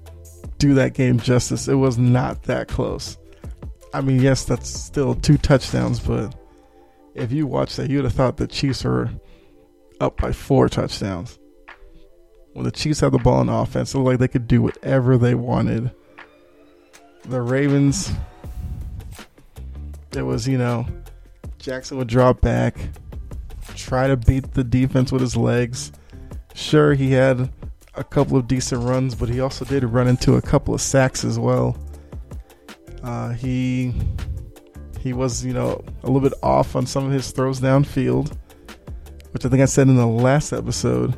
do 0.58 0.74
that 0.74 0.94
game 0.94 1.18
justice. 1.18 1.68
It 1.68 1.74
was 1.74 1.98
not 1.98 2.44
that 2.44 2.68
close. 2.68 3.18
I 3.92 4.00
mean, 4.00 4.20
yes, 4.20 4.44
that's 4.44 4.68
still 4.68 5.14
two 5.14 5.38
touchdowns, 5.38 6.00
but 6.00 6.34
if 7.14 7.30
you 7.32 7.46
watched 7.46 7.76
that, 7.76 7.90
you 7.90 7.98
would 7.98 8.04
have 8.04 8.14
thought 8.14 8.36
the 8.36 8.46
Chiefs 8.46 8.84
were 8.84 9.10
up 10.00 10.16
by 10.16 10.32
four 10.32 10.68
touchdowns. 10.68 11.38
When 12.52 12.64
the 12.64 12.72
Chiefs 12.72 13.00
had 13.00 13.12
the 13.12 13.18
ball 13.18 13.40
in 13.40 13.48
offense, 13.48 13.94
it 13.94 13.98
looked 13.98 14.06
like 14.08 14.18
they 14.18 14.28
could 14.28 14.48
do 14.48 14.62
whatever 14.62 15.16
they 15.16 15.34
wanted. 15.34 15.90
The 17.24 17.40
Ravens, 17.40 18.12
it 20.12 20.22
was, 20.22 20.46
you 20.46 20.58
know, 20.58 20.86
Jackson 21.58 21.96
would 21.98 22.08
drop 22.08 22.40
back, 22.40 22.76
try 23.74 24.08
to 24.08 24.16
beat 24.16 24.52
the 24.52 24.64
defense 24.64 25.10
with 25.10 25.20
his 25.20 25.36
legs. 25.36 25.92
Sure, 26.54 26.94
he 26.94 27.12
had 27.12 27.50
a 27.96 28.04
couple 28.04 28.36
of 28.36 28.48
decent 28.48 28.82
runs, 28.82 29.14
but 29.14 29.28
he 29.28 29.40
also 29.40 29.64
did 29.64 29.84
run 29.84 30.08
into 30.08 30.34
a 30.34 30.42
couple 30.42 30.74
of 30.74 30.80
sacks 30.80 31.24
as 31.24 31.38
well. 31.38 31.76
Uh, 33.02 33.30
he 33.30 33.94
he 35.00 35.12
was, 35.12 35.44
you 35.44 35.52
know, 35.52 35.84
a 36.02 36.06
little 36.06 36.20
bit 36.20 36.32
off 36.42 36.74
on 36.76 36.86
some 36.86 37.04
of 37.04 37.12
his 37.12 37.30
throws 37.30 37.60
downfield, 37.60 38.34
which 39.32 39.44
I 39.44 39.48
think 39.48 39.62
I 39.62 39.66
said 39.66 39.88
in 39.88 39.96
the 39.96 40.06
last 40.06 40.52
episode 40.52 41.14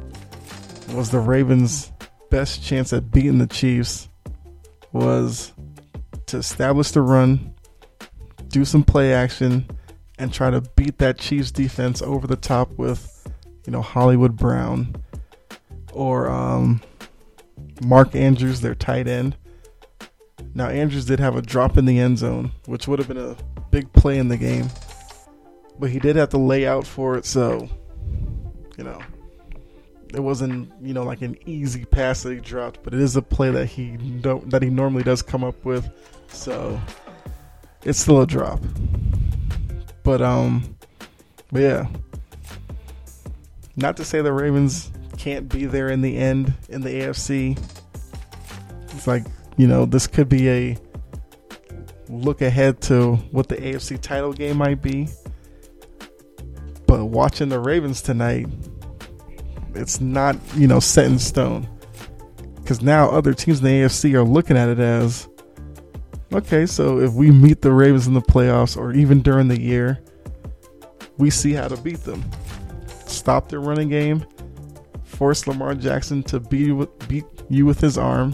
was 0.92 1.10
the 1.10 1.20
Ravens' 1.20 1.92
best 2.30 2.62
chance 2.62 2.92
at 2.92 3.10
beating 3.10 3.38
the 3.38 3.46
Chiefs 3.46 4.08
was 4.92 5.52
to 6.26 6.38
establish 6.38 6.90
the 6.90 7.02
run, 7.02 7.54
do 8.48 8.64
some 8.64 8.82
play 8.82 9.12
action, 9.12 9.68
and 10.18 10.32
try 10.32 10.50
to 10.50 10.60
beat 10.60 10.98
that 10.98 11.18
Chiefs 11.18 11.52
defense 11.52 12.02
over 12.02 12.26
the 12.26 12.36
top 12.36 12.70
with, 12.76 13.28
you 13.66 13.72
know, 13.72 13.82
Hollywood 13.82 14.36
Brown 14.36 14.96
or 15.96 16.28
um, 16.28 16.82
Mark 17.82 18.14
Andrews, 18.14 18.60
their 18.60 18.74
tight 18.74 19.08
end. 19.08 19.36
Now, 20.54 20.68
Andrews 20.68 21.06
did 21.06 21.20
have 21.20 21.36
a 21.36 21.42
drop 21.42 21.76
in 21.76 21.86
the 21.86 21.98
end 21.98 22.18
zone, 22.18 22.52
which 22.66 22.86
would 22.86 22.98
have 22.98 23.08
been 23.08 23.16
a 23.18 23.36
big 23.70 23.92
play 23.92 24.18
in 24.18 24.28
the 24.28 24.36
game, 24.36 24.68
but 25.78 25.90
he 25.90 25.98
did 25.98 26.16
have 26.16 26.28
to 26.30 26.38
lay 26.38 26.66
out 26.66 26.86
for 26.86 27.16
it, 27.16 27.24
so, 27.24 27.68
you 28.76 28.84
know, 28.84 29.00
it 30.14 30.20
wasn't, 30.20 30.70
you 30.80 30.94
know, 30.94 31.02
like 31.02 31.22
an 31.22 31.36
easy 31.46 31.84
pass 31.84 32.22
that 32.22 32.32
he 32.32 32.40
dropped, 32.40 32.82
but 32.82 32.94
it 32.94 33.00
is 33.00 33.16
a 33.16 33.22
play 33.22 33.50
that 33.50 33.66
he 33.66 33.96
don't 33.96 34.48
that 34.50 34.62
he 34.62 34.70
normally 34.70 35.02
does 35.02 35.20
come 35.20 35.44
up 35.44 35.62
with, 35.64 35.90
so 36.28 36.80
it's 37.82 37.98
still 37.98 38.22
a 38.22 38.26
drop. 38.26 38.60
But 40.04 40.22
um, 40.22 40.76
but 41.52 41.60
yeah, 41.60 41.86
not 43.74 43.96
to 43.98 44.04
say 44.04 44.22
the 44.22 44.32
Ravens 44.32 44.90
can't 45.16 45.48
be 45.48 45.66
there 45.66 45.88
in 45.88 46.02
the 46.02 46.16
end 46.16 46.52
in 46.68 46.80
the 46.80 46.90
AFC. 46.90 47.58
It's 48.92 49.06
like, 49.06 49.24
you 49.56 49.66
know, 49.66 49.84
this 49.84 50.06
could 50.06 50.28
be 50.28 50.48
a 50.48 50.78
look 52.08 52.42
ahead 52.42 52.80
to 52.82 53.16
what 53.30 53.48
the 53.48 53.56
AFC 53.56 54.00
title 54.00 54.32
game 54.32 54.58
might 54.58 54.82
be. 54.82 55.08
But 56.86 57.06
watching 57.06 57.48
the 57.48 57.58
Ravens 57.58 58.00
tonight, 58.00 58.46
it's 59.74 60.00
not, 60.00 60.36
you 60.54 60.66
know, 60.66 60.80
set 60.80 61.06
in 61.06 61.18
stone. 61.18 61.68
Because 62.56 62.82
now 62.82 63.10
other 63.10 63.34
teams 63.34 63.58
in 63.58 63.64
the 63.64 63.70
AFC 63.70 64.14
are 64.14 64.24
looking 64.24 64.56
at 64.56 64.68
it 64.68 64.78
as 64.78 65.28
okay, 66.32 66.66
so 66.66 66.98
if 66.98 67.12
we 67.12 67.30
meet 67.30 67.62
the 67.62 67.72
Ravens 67.72 68.06
in 68.06 68.14
the 68.14 68.20
playoffs 68.20 68.76
or 68.76 68.92
even 68.92 69.22
during 69.22 69.48
the 69.48 69.60
year, 69.60 70.02
we 71.16 71.30
see 71.30 71.52
how 71.52 71.68
to 71.68 71.76
beat 71.76 72.02
them. 72.04 72.24
Stop 73.06 73.48
their 73.48 73.60
running 73.60 73.88
game 73.88 74.26
force 75.06 75.46
Lamar 75.46 75.74
Jackson 75.74 76.22
to 76.24 76.40
beat 76.40 76.72
with, 76.72 77.08
beat 77.08 77.24
you 77.48 77.64
with 77.64 77.80
his 77.80 77.96
arm, 77.96 78.32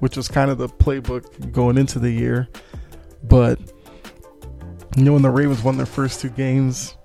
which 0.00 0.16
was 0.16 0.28
kind 0.28 0.50
of 0.50 0.58
the 0.58 0.68
playbook 0.68 1.52
going 1.52 1.78
into 1.78 1.98
the 1.98 2.10
year. 2.10 2.48
But 3.22 3.58
you 4.96 5.04
know, 5.04 5.12
when 5.12 5.22
the 5.22 5.30
Ravens 5.30 5.62
won 5.62 5.76
their 5.76 5.86
first 5.86 6.20
two 6.20 6.30
games, 6.30 6.96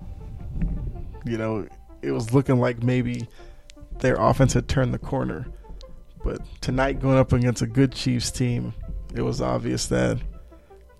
you 1.24 1.38
know, 1.38 1.66
it 2.02 2.10
was 2.10 2.34
looking 2.34 2.58
like 2.58 2.82
maybe 2.82 3.28
their 4.00 4.16
offense 4.16 4.52
had 4.52 4.68
turned 4.68 4.92
the 4.92 4.98
corner. 4.98 5.46
But 6.24 6.40
tonight, 6.60 7.00
going 7.00 7.18
up 7.18 7.32
against 7.32 7.62
a 7.62 7.66
good 7.66 7.92
Chiefs 7.92 8.30
team, 8.30 8.74
it 9.14 9.22
was 9.22 9.40
obvious 9.40 9.86
that 9.86 10.18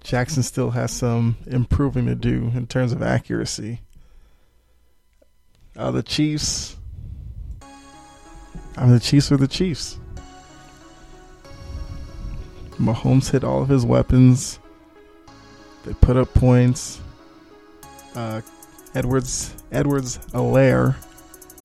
Jackson 0.02 0.44
still 0.44 0.70
has 0.70 0.92
some 0.92 1.36
improving 1.46 2.06
to 2.06 2.14
do 2.14 2.52
in 2.54 2.66
terms 2.68 2.92
of 2.92 3.02
accuracy. 3.02 3.80
Uh, 5.76 5.90
the 5.90 6.02
Chiefs, 6.02 6.76
I 8.76 8.84
mean, 8.84 8.92
the 8.92 9.00
Chiefs 9.00 9.32
are 9.32 9.36
the 9.36 9.48
Chiefs. 9.48 9.98
Mahomes 12.78 13.30
hit 13.30 13.42
all 13.42 13.62
of 13.62 13.68
his 13.68 13.86
weapons. 13.86 14.58
They 15.84 15.94
put 15.94 16.16
up 16.16 16.32
points. 16.34 17.00
Uh, 18.14 18.42
Edwards 18.94 19.54
Edwards 19.72 20.18
Helaire 20.32 20.96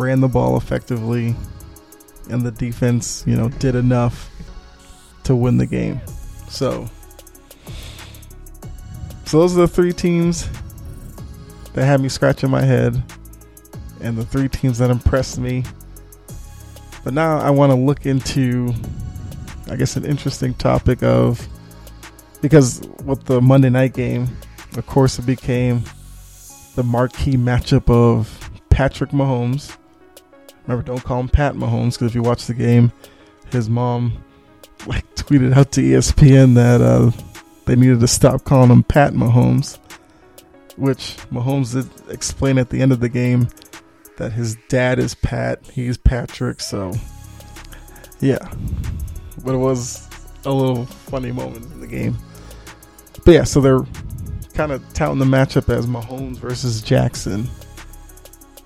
Ran 0.00 0.20
the 0.20 0.28
ball 0.28 0.56
effectively, 0.56 1.34
and 2.30 2.42
the 2.42 2.50
defense, 2.50 3.22
you 3.26 3.36
know, 3.36 3.48
did 3.48 3.74
enough 3.74 4.30
to 5.24 5.36
win 5.36 5.58
the 5.58 5.66
game. 5.66 6.00
So, 6.48 6.88
so 9.24 9.38
those 9.38 9.56
are 9.56 9.60
the 9.60 9.68
three 9.68 9.92
teams 9.92 10.48
that 11.74 11.84
had 11.84 12.00
me 12.00 12.08
scratching 12.08 12.50
my 12.50 12.62
head, 12.62 13.02
and 14.00 14.16
the 14.16 14.24
three 14.24 14.48
teams 14.48 14.78
that 14.78 14.90
impressed 14.90 15.38
me. 15.38 15.64
But 17.04 17.14
now 17.14 17.38
I 17.38 17.50
want 17.50 17.70
to 17.70 17.76
look 17.76 18.06
into, 18.06 18.74
I 19.70 19.76
guess, 19.76 19.96
an 19.96 20.04
interesting 20.04 20.54
topic 20.54 21.02
of 21.02 21.46
because 22.40 22.82
with 23.04 23.24
the 23.24 23.40
Monday 23.40 23.70
night 23.70 23.94
game, 23.94 24.28
of 24.76 24.86
course, 24.86 25.18
it 25.18 25.26
became 25.26 25.82
the 26.74 26.82
marquee 26.82 27.36
matchup 27.36 27.90
of 27.90 28.50
Patrick 28.70 29.10
Mahomes. 29.10 29.76
Remember, 30.66 30.84
don't 30.84 31.02
call 31.02 31.20
him 31.20 31.28
Pat 31.28 31.54
Mahomes 31.54 31.94
because 31.94 32.08
if 32.08 32.14
you 32.14 32.22
watch 32.22 32.46
the 32.46 32.54
game, 32.54 32.92
his 33.50 33.68
mom 33.68 34.12
like 34.86 35.04
tweeted 35.14 35.54
out 35.56 35.72
to 35.72 35.80
ESPN 35.80 36.54
that 36.54 36.80
uh, 36.80 37.10
they 37.66 37.76
needed 37.76 38.00
to 38.00 38.08
stop 38.08 38.44
calling 38.44 38.70
him 38.70 38.82
Pat 38.82 39.12
Mahomes, 39.12 39.78
which 40.76 41.16
Mahomes 41.32 41.72
did 41.72 42.10
explain 42.10 42.58
at 42.58 42.70
the 42.70 42.80
end 42.80 42.92
of 42.92 43.00
the 43.00 43.08
game 43.08 43.48
that 44.16 44.32
his 44.32 44.56
dad 44.68 44.98
is 44.98 45.14
Pat, 45.14 45.64
he's 45.66 45.96
Patrick, 45.96 46.60
so 46.60 46.92
yeah. 48.20 48.50
But 49.44 49.54
it 49.54 49.58
was 49.58 50.08
a 50.44 50.52
little 50.52 50.86
funny 50.86 51.32
moment 51.32 51.66
in 51.72 51.80
the 51.80 51.86
game. 51.86 52.16
But 53.24 53.32
yeah, 53.32 53.44
so 53.44 53.60
they're 53.60 53.84
kind 54.54 54.72
of 54.72 54.92
touting 54.92 55.18
the 55.18 55.24
matchup 55.24 55.74
as 55.74 55.86
Mahomes 55.86 56.36
versus 56.36 56.82
Jackson. 56.82 57.48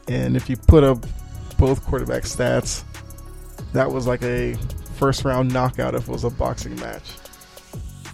And 0.08 0.36
if 0.36 0.50
you 0.50 0.56
put 0.56 0.84
up 0.84 1.06
both 1.58 1.84
quarterback 1.84 2.22
stats, 2.22 2.84
that 3.72 3.90
was 3.90 4.06
like 4.06 4.22
a 4.22 4.54
first 4.94 5.24
round 5.24 5.52
knockout 5.52 5.94
if 5.94 6.08
it 6.08 6.12
was 6.12 6.24
a 6.24 6.30
boxing 6.30 6.76
match. 6.76 7.12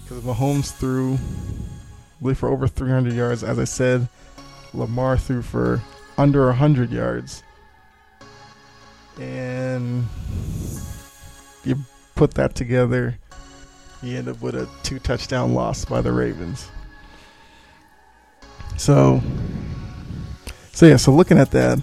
Because 0.03 0.23
Mahomes 0.25 0.73
threw, 0.77 1.15
I 1.15 2.23
believe, 2.23 2.39
for 2.39 2.49
over 2.49 2.67
300 2.67 3.13
yards. 3.13 3.45
As 3.45 3.59
I 3.59 3.65
said, 3.65 4.09
Lamar 4.75 5.17
threw 5.17 5.43
for 5.43 5.81
under 6.19 6.47
100 6.47 6.91
yards. 6.91 7.43
And 9.19 10.07
you 11.65 11.77
put 12.15 12.35
that 12.35 12.55
together, 12.55 13.19
you 14.03 14.17
end 14.17 14.29
up 14.29 14.41
with 14.41 14.55
a 14.55 14.69
two 14.83 14.99
touchdown 14.99 15.55
loss 15.55 15.85
by 15.85 16.01
the 16.01 16.13
Ravens. 16.13 16.69
So, 18.77 19.21
so 20.73 20.87
yeah, 20.87 20.97
so 20.97 21.13
looking 21.13 21.39
at 21.39 21.51
that, 21.51 21.79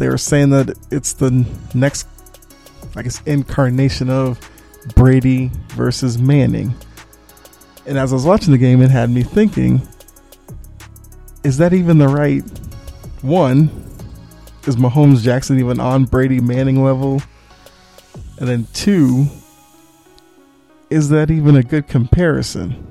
they 0.00 0.08
were 0.08 0.16
saying 0.18 0.48
that 0.50 0.76
it's 0.90 1.12
the 1.12 1.46
next, 1.74 2.08
I 2.96 3.02
guess, 3.02 3.20
incarnation 3.26 4.08
of 4.08 4.40
Brady 4.96 5.50
versus 5.72 6.16
Manning. 6.18 6.74
And 7.86 7.98
as 7.98 8.10
I 8.10 8.16
was 8.16 8.24
watching 8.24 8.52
the 8.52 8.58
game, 8.58 8.80
it 8.80 8.90
had 8.90 9.10
me 9.10 9.22
thinking, 9.22 9.86
is 11.44 11.58
that 11.58 11.74
even 11.74 11.98
the 11.98 12.08
right 12.08 12.42
one? 13.20 13.68
Is 14.66 14.76
Mahomes 14.76 15.20
Jackson 15.22 15.58
even 15.58 15.78
on 15.80 16.04
Brady 16.06 16.40
Manning 16.40 16.82
level? 16.82 17.22
And 18.38 18.48
then 18.48 18.66
two, 18.72 19.26
is 20.88 21.10
that 21.10 21.30
even 21.30 21.56
a 21.56 21.62
good 21.62 21.88
comparison? 21.88 22.86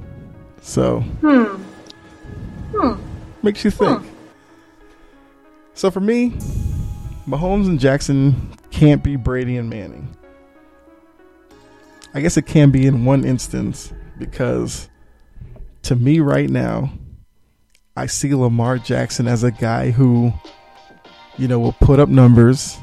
So, 0.62 1.00
Hmm. 1.22 1.56
Hmm. 2.76 3.02
makes 3.42 3.66
you 3.66 3.72
think. 3.72 4.04
So 5.74 5.90
for 5.90 6.02
me, 6.02 6.38
Mahomes 7.28 7.68
and 7.68 7.80
Jackson 7.80 8.54
can't 8.72 9.04
be 9.04 9.16
Brady 9.16 9.58
and 9.58 9.70
Manning. 9.70 10.16
I 12.14 12.22
guess 12.22 12.38
it 12.38 12.46
can 12.48 12.72
be 12.72 12.88
in 12.88 13.06
one 13.06 13.24
instance 13.24 13.94
because 14.18 14.90
to 15.84 15.96
me 15.96 16.20
right 16.20 16.50
now, 16.50 16.92
I 17.96 18.06
see 18.06 18.34
Lamar 18.34 18.78
Jackson 18.78 19.28
as 19.28 19.44
a 19.44 19.52
guy 19.52 19.92
who, 19.92 20.34
you 21.38 21.48
know, 21.48 21.60
will 21.60 21.74
put 21.74 22.00
up 22.00 22.10
numbers, 22.10 22.78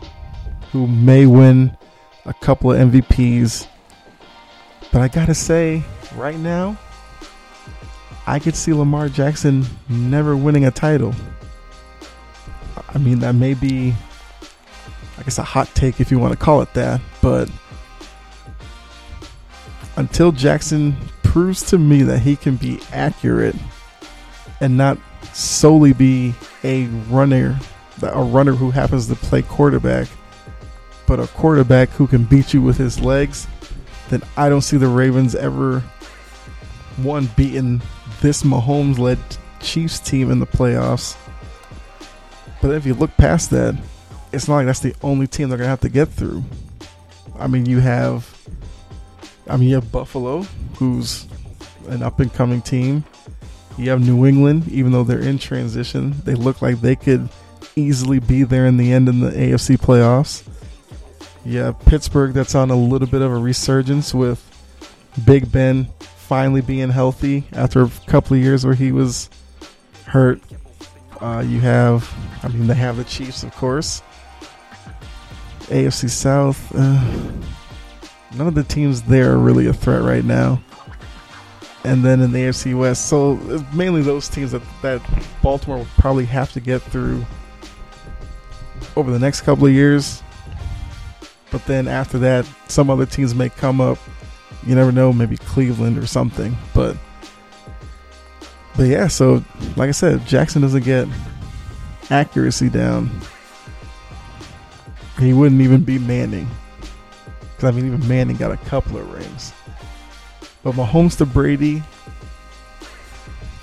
who 0.73 0.87
may 0.87 1.27
win 1.27 1.77
a 2.25 2.35
couple 2.35 2.73
of 2.73 2.79
MVPs. 2.79 3.67
But 4.93 5.03
I 5.03 5.09
gotta 5.09 5.35
say, 5.35 5.83
right 6.17 6.39
now, 6.39 6.79
I 8.27 8.39
could 8.39 8.57
see 8.57 8.73
Lamar 8.73 9.09
Jackson 9.09 9.65
never 9.89 10.37
winning 10.37 10.65
a 10.65 10.71
title. 10.71 11.15
I 12.89 12.99
mean, 12.99 13.21
that 13.21 13.35
may 13.35 13.55
be, 13.55 13.95
I 15.19 15.23
guess, 15.23 15.39
a 15.39 15.43
hot 15.43 15.69
take 15.75 16.01
if 16.01 16.11
you 16.11 16.19
want 16.19 16.33
to 16.33 16.39
call 16.39 16.61
it 16.63 16.73
that, 16.75 17.01
but 17.23 17.51
until 19.97 20.31
Jackson 20.31 20.97
proves 21.23 21.63
to 21.71 21.79
me 21.79 22.03
that 22.03 22.19
he 22.19 22.37
can 22.37 22.57
be 22.57 22.81
accurate 22.93 23.57
and 24.61 24.77
not 24.77 24.99
solely 25.33 25.93
be 25.93 26.35
a 26.65 26.87
runner, 27.09 27.59
a 28.03 28.23
runner 28.23 28.53
who 28.53 28.71
happens 28.71 29.07
to 29.07 29.15
play 29.15 29.43
quarterback, 29.43 30.09
but 31.07 31.21
a 31.21 31.27
quarterback 31.29 31.89
who 31.91 32.07
can 32.07 32.25
beat 32.25 32.53
you 32.53 32.61
with 32.61 32.77
his 32.77 33.01
legs, 33.01 33.47
then 34.09 34.23
I 34.37 34.49
don't 34.49 34.63
see 34.63 34.77
the 34.77 34.89
Ravens 34.89 35.35
ever 35.35 35.81
one 36.97 37.29
beating 37.37 37.83
this 38.21 38.43
Mahomes 38.43 38.99
led 38.99 39.19
Chiefs 39.61 39.99
team 39.99 40.31
in 40.31 40.39
the 40.39 40.47
playoffs. 40.47 41.17
But 42.63 42.75
if 42.75 42.87
you 42.87 42.95
look 42.95 43.15
past 43.17 43.51
that, 43.51 43.77
it's 44.37 44.49
not 44.49 44.57
like 44.57 44.67
that's 44.67 44.81
the 44.81 44.95
only 45.03 45.27
team 45.27 45.49
they're 45.49 45.57
gonna 45.57 45.71
have 45.71 45.81
to 45.81 45.89
get 45.89 46.09
through. 46.11 46.45
I 47.39 47.47
mean, 47.47 47.65
you 47.65 47.81
have, 47.81 48.31
I 49.49 49.57
mean, 49.57 49.71
you 49.71 49.75
have 49.77 49.91
Buffalo, 49.91 50.43
who's 50.75 51.27
an 51.89 52.03
up 52.03 52.21
and 52.21 52.33
coming 52.33 52.61
team. 52.61 53.05
You 53.79 53.91
have 53.91 54.01
New 54.01 54.27
England, 54.27 54.69
even 54.69 54.93
though 54.93 55.05
they're 55.05 55.21
in 55.21 55.39
transition, 55.39 56.15
they 56.25 56.35
look 56.35 56.61
like 56.61 56.81
they 56.81 56.97
could 56.97 57.29
easily 57.77 58.19
be 58.21 58.43
there 58.43 58.67
in 58.67 58.77
the 58.77 58.93
end 58.93 59.09
in 59.09 59.21
the 59.21 59.31
AFC 59.31 59.79
playoffs. 59.79 60.47
You 61.45 61.61
have 61.61 61.79
Pittsburgh, 61.81 62.35
that's 62.35 62.55
on 62.55 62.71
a 62.71 62.77
little 62.77 63.09
bit 63.09 63.23
of 63.23 63.33
a 63.33 63.39
resurgence 63.39 64.13
with 64.13 64.43
Big 65.25 65.51
Ben 65.51 65.89
finally 66.01 66.61
being 66.61 66.91
healthy 66.91 67.45
after 67.53 67.83
a 67.83 67.91
couple 68.07 68.37
of 68.37 68.43
years 68.43 68.67
where 68.67 68.75
he 68.75 68.93
was 68.93 69.31
hurt. 70.05 70.43
Uh, 71.21 71.43
you 71.47 71.61
have, 71.61 72.13
I 72.43 72.49
mean, 72.49 72.67
they 72.67 72.75
have 72.75 72.99
the 72.99 73.05
Chiefs, 73.05 73.43
of 73.43 73.55
course. 73.55 74.03
AFC 75.67 76.09
South, 76.11 76.75
uh, 76.75 77.03
none 78.37 78.47
of 78.47 78.55
the 78.55 78.65
teams 78.65 79.03
there 79.03 79.33
are 79.33 79.39
really 79.39 79.67
a 79.67 79.73
threat 79.73 80.03
right 80.03 80.25
now. 80.25 80.61
And 81.85 82.05
then 82.05 82.21
in 82.21 82.33
the 82.33 82.39
AFC 82.41 82.77
West, 82.77 83.07
so 83.07 83.39
it's 83.45 83.65
mainly 83.73 84.03
those 84.03 84.29
teams 84.29 84.53
that, 84.53 84.63
that 84.83 85.01
Baltimore 85.41 85.79
will 85.79 85.87
probably 85.99 86.25
have 86.27 86.53
to 86.53 86.61
get 86.61 86.83
through 86.83 87.25
over 88.97 89.13
the 89.13 89.19
next 89.21 89.43
couple 89.43 89.67
of 89.67 89.73
years. 89.73 90.23
But 91.53 91.65
then 91.67 91.87
after 91.87 92.19
that, 92.19 92.45
some 92.67 92.91
other 92.91 93.07
teams 93.07 93.35
may 93.35 93.49
come 93.49 93.81
up 93.81 93.99
you 94.67 94.75
never 94.75 94.93
know, 94.93 95.13
maybe 95.13 95.37
Cleveland 95.37 95.97
or 95.97 96.07
something. 96.07 96.57
But 96.75 96.97
but 98.77 98.89
yeah, 98.89 99.07
so 99.07 99.43
like 99.77 99.89
I 99.89 99.93
said, 99.93 100.27
Jackson 100.27 100.61
doesn't 100.61 100.85
get 100.85 101.09
accuracy 102.11 102.69
down. 102.69 103.11
He 105.19 105.33
wouldn't 105.33 105.61
even 105.61 105.83
be 105.83 105.99
Manning. 105.99 106.49
Because 107.41 107.65
I 107.65 107.71
mean, 107.71 107.87
even 107.87 108.07
Manning 108.07 108.37
got 108.37 108.53
a 108.53 108.57
couple 108.57 108.99
of 108.99 109.11
rings. 109.13 109.53
But 110.63 110.75
Mahomes 110.75 111.17
to 111.19 111.27
Brady, 111.27 111.83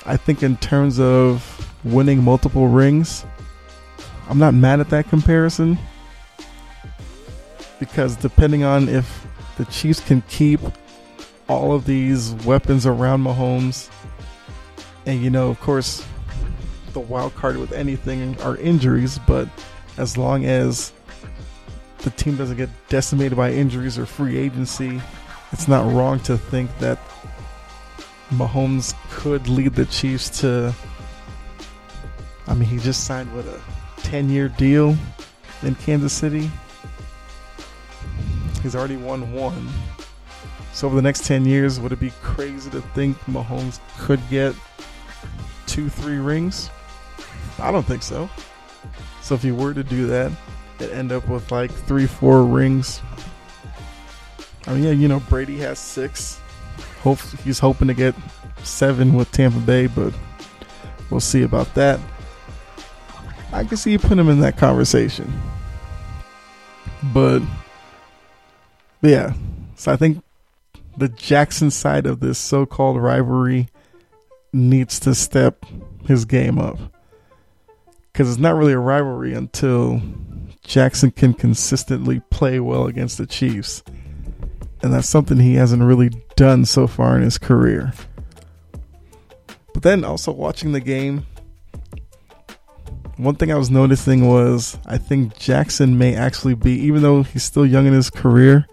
I 0.05 0.17
think 0.17 0.41
in 0.41 0.57
terms 0.57 0.99
of 0.99 1.71
winning 1.83 2.23
multiple 2.23 2.67
rings, 2.67 3.25
I'm 4.29 4.39
not 4.39 4.53
mad 4.53 4.79
at 4.79 4.89
that 4.89 5.09
comparison. 5.09 5.77
Because 7.79 8.15
depending 8.15 8.63
on 8.63 8.89
if 8.89 9.27
the 9.57 9.65
Chiefs 9.65 9.99
can 9.99 10.21
keep 10.23 10.59
all 11.47 11.73
of 11.73 11.85
these 11.85 12.33
weapons 12.45 12.85
around 12.85 13.23
Mahomes. 13.23 13.89
And 15.05 15.21
you 15.21 15.29
know, 15.29 15.49
of 15.49 15.59
course, 15.59 16.05
the 16.93 16.99
wild 16.99 17.35
card 17.35 17.57
with 17.57 17.73
anything 17.73 18.39
are 18.41 18.57
injuries, 18.57 19.19
but 19.27 19.47
as 19.97 20.17
long 20.17 20.45
as 20.45 20.93
the 22.03 22.11
team 22.11 22.37
doesn't 22.37 22.57
get 22.57 22.69
decimated 22.89 23.37
by 23.37 23.51
injuries 23.51 23.97
or 23.97 24.05
free 24.05 24.37
agency, 24.37 25.01
it's 25.51 25.67
not 25.67 25.91
wrong 25.91 26.19
to 26.21 26.37
think 26.37 26.75
that 26.79 26.99
Mahomes 28.31 28.95
could 29.09 29.47
lead 29.47 29.73
the 29.75 29.85
Chiefs 29.85 30.41
to. 30.41 30.73
I 32.47 32.53
mean, 32.53 32.67
he 32.67 32.77
just 32.77 33.05
signed 33.05 33.33
with 33.33 33.47
a 33.47 33.61
10 34.01 34.29
year 34.29 34.49
deal 34.49 34.97
in 35.61 35.75
Kansas 35.75 36.13
City. 36.13 36.51
He's 38.61 38.75
already 38.75 38.97
won 38.97 39.33
one. 39.33 39.69
So 40.73 40.87
over 40.87 40.95
the 40.95 41.01
next 41.01 41.25
10 41.25 41.45
years, 41.45 41.79
would 41.79 41.91
it 41.91 41.99
be 41.99 42.11
crazy 42.21 42.69
to 42.71 42.81
think 42.81 43.17
Mahomes 43.21 43.79
could 43.99 44.19
get 44.29 44.55
two, 45.67 45.87
three 45.87 46.17
rings? 46.17 46.69
I 47.59 47.71
don't 47.71 47.85
think 47.85 48.03
so. 48.03 48.29
So 49.21 49.35
if 49.35 49.43
you 49.43 49.55
were 49.55 49.73
to 49.73 49.83
do 49.83 50.07
that, 50.07 50.31
it 50.79 50.91
end 50.91 51.11
up 51.11 51.27
with 51.27 51.51
like 51.51 51.71
three, 51.71 52.07
four 52.07 52.43
rings. 52.43 53.01
I 54.67 54.73
mean, 54.73 54.83
yeah, 54.83 54.91
you 54.91 55.07
know, 55.07 55.19
Brady 55.21 55.57
has 55.57 55.79
six. 55.79 56.39
Hope 57.01 57.19
he's 57.43 57.59
hoping 57.59 57.87
to 57.89 57.93
get 57.93 58.15
seven 58.63 59.13
with 59.13 59.31
Tampa 59.31 59.59
Bay, 59.59 59.87
but 59.87 60.13
we'll 61.09 61.19
see 61.19 61.43
about 61.43 61.73
that. 61.75 61.99
I 63.51 63.63
can 63.65 63.77
see 63.77 63.91
you 63.91 63.99
put 63.99 64.17
him 64.17 64.29
in 64.29 64.39
that 64.39 64.57
conversation. 64.57 65.31
But, 67.13 67.41
but 69.01 69.09
yeah, 69.11 69.33
so 69.75 69.91
I 69.91 69.97
think 69.97 70.23
the 70.97 71.09
Jackson 71.09 71.69
side 71.69 72.05
of 72.05 72.19
this 72.21 72.39
so 72.39 72.65
called 72.65 72.97
rivalry 73.01 73.67
needs 74.53 74.99
to 75.01 75.13
step 75.13 75.65
his 76.07 76.23
game 76.25 76.57
up. 76.57 76.77
because 78.13 78.29
it's 78.29 78.39
not 78.39 78.55
really 78.55 78.73
a 78.73 78.79
rivalry 78.79 79.33
until 79.33 80.01
Jackson 80.63 81.11
can 81.11 81.33
consistently 81.33 82.21
play 82.29 82.59
well 82.59 82.87
against 82.87 83.17
the 83.17 83.25
Chiefs. 83.25 83.83
And 84.81 84.93
that's 84.93 85.07
something 85.07 85.37
he 85.37 85.55
hasn't 85.55 85.83
really 85.83 86.09
done 86.35 86.65
so 86.65 86.87
far 86.87 87.15
in 87.15 87.23
his 87.23 87.37
career. 87.37 87.93
But 89.73 89.83
then 89.83 90.03
also 90.03 90.31
watching 90.31 90.71
the 90.71 90.79
game, 90.79 91.25
one 93.17 93.35
thing 93.35 93.51
I 93.51 93.57
was 93.57 93.69
noticing 93.69 94.27
was 94.27 94.77
I 94.85 94.97
think 94.97 95.37
Jackson 95.37 95.97
may 95.97 96.15
actually 96.15 96.55
be, 96.55 96.71
even 96.79 97.01
though 97.01 97.23
he's 97.23 97.43
still 97.43 97.65
young 97.65 97.85
in 97.85 97.93
his 97.93 98.09
career, 98.09 98.67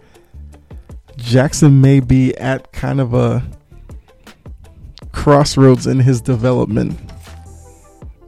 Jackson 1.17 1.81
may 1.81 1.99
be 1.99 2.35
at 2.37 2.71
kind 2.71 2.99
of 2.99 3.13
a 3.13 3.43
crossroads 5.11 5.87
in 5.87 5.99
his 5.99 6.21
development. 6.21 6.99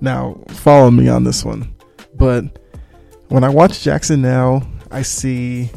Now, 0.01 0.41
follow 0.49 0.91
me 0.91 1.07
on 1.07 1.23
this 1.23 1.43
one. 1.43 1.73
But 2.15 2.59
when 3.33 3.43
I 3.43 3.49
watch 3.49 3.81
Jackson 3.81 4.21
now, 4.21 4.61
I 4.91 5.01
see 5.01 5.71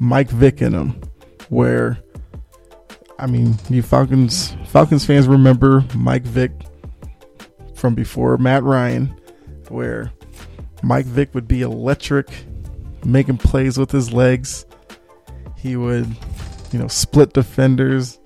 Mike 0.00 0.28
Vick 0.28 0.60
in 0.60 0.72
him, 0.72 1.00
where 1.48 2.00
I 3.16 3.28
mean, 3.28 3.54
you 3.70 3.80
Falcons 3.80 4.56
Falcons 4.66 5.06
fans 5.06 5.28
remember 5.28 5.84
Mike 5.94 6.24
Vick 6.24 6.50
from 7.76 7.94
before 7.94 8.38
Matt 8.38 8.64
Ryan, 8.64 9.16
where 9.68 10.10
Mike 10.82 11.06
Vick 11.06 11.32
would 11.32 11.46
be 11.46 11.62
electric, 11.62 12.28
making 13.04 13.38
plays 13.38 13.78
with 13.78 13.92
his 13.92 14.12
legs. 14.12 14.66
He 15.56 15.76
would, 15.76 16.08
you 16.72 16.80
know, 16.80 16.88
split 16.88 17.34
defenders, 17.34 18.18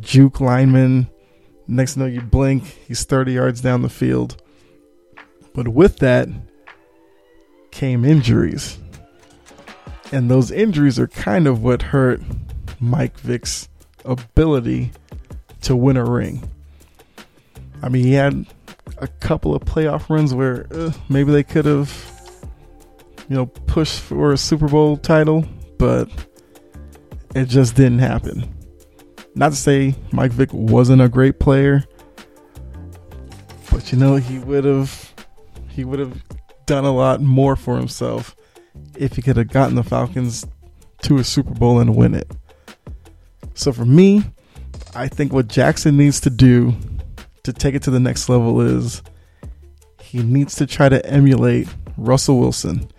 juke 0.00 0.40
linemen. 0.40 1.08
Next 1.68 1.96
know, 1.96 2.06
you 2.06 2.20
blink, 2.20 2.64
he's 2.64 3.04
30 3.04 3.34
yards 3.34 3.60
down 3.60 3.82
the 3.82 3.88
field. 3.88 4.42
But 5.54 5.68
with 5.68 5.98
that 5.98 6.28
injuries. 7.82 8.78
And 10.12 10.30
those 10.30 10.50
injuries 10.50 10.98
are 10.98 11.08
kind 11.08 11.46
of 11.46 11.62
what 11.62 11.82
hurt 11.82 12.20
Mike 12.80 13.18
Vick's 13.18 13.68
ability 14.04 14.92
to 15.62 15.74
win 15.74 15.96
a 15.96 16.04
ring. 16.04 16.48
I 17.82 17.88
mean, 17.88 18.04
he 18.04 18.12
had 18.12 18.46
a 18.98 19.08
couple 19.08 19.54
of 19.54 19.62
playoff 19.64 20.08
runs 20.08 20.34
where 20.34 20.66
uh, 20.72 20.92
maybe 21.08 21.32
they 21.32 21.42
could 21.42 21.64
have, 21.64 21.92
you 23.28 23.36
know, 23.36 23.46
pushed 23.46 24.00
for 24.00 24.32
a 24.32 24.36
Super 24.36 24.68
Bowl 24.68 24.96
title, 24.96 25.44
but 25.78 26.08
it 27.34 27.46
just 27.46 27.74
didn't 27.74 27.98
happen. 27.98 28.48
Not 29.34 29.50
to 29.50 29.56
say 29.56 29.94
Mike 30.12 30.32
Vick 30.32 30.50
wasn't 30.52 31.02
a 31.02 31.08
great 31.08 31.40
player, 31.40 31.84
but 33.70 33.90
you 33.90 33.98
know, 33.98 34.16
he 34.16 34.38
would 34.38 34.64
have 34.64 35.14
he 35.68 35.84
would 35.84 35.98
have 35.98 36.22
done 36.72 36.84
a 36.86 36.90
lot 36.90 37.20
more 37.20 37.54
for 37.54 37.76
himself 37.76 38.34
if 38.96 39.14
he 39.14 39.20
could 39.20 39.36
have 39.36 39.48
gotten 39.48 39.74
the 39.74 39.82
Falcons 39.82 40.46
to 41.02 41.18
a 41.18 41.24
Super 41.24 41.52
Bowl 41.52 41.80
and 41.80 41.94
win 41.94 42.14
it. 42.14 42.30
So 43.52 43.74
for 43.74 43.84
me, 43.84 44.24
I 44.94 45.06
think 45.06 45.34
what 45.34 45.48
Jackson 45.48 45.98
needs 45.98 46.18
to 46.20 46.30
do 46.30 46.74
to 47.42 47.52
take 47.52 47.74
it 47.74 47.82
to 47.82 47.90
the 47.90 48.00
next 48.00 48.30
level 48.30 48.62
is 48.62 49.02
he 50.00 50.22
needs 50.22 50.54
to 50.56 50.66
try 50.66 50.88
to 50.88 51.04
emulate 51.04 51.68
Russell 51.98 52.40
Wilson. 52.40 52.90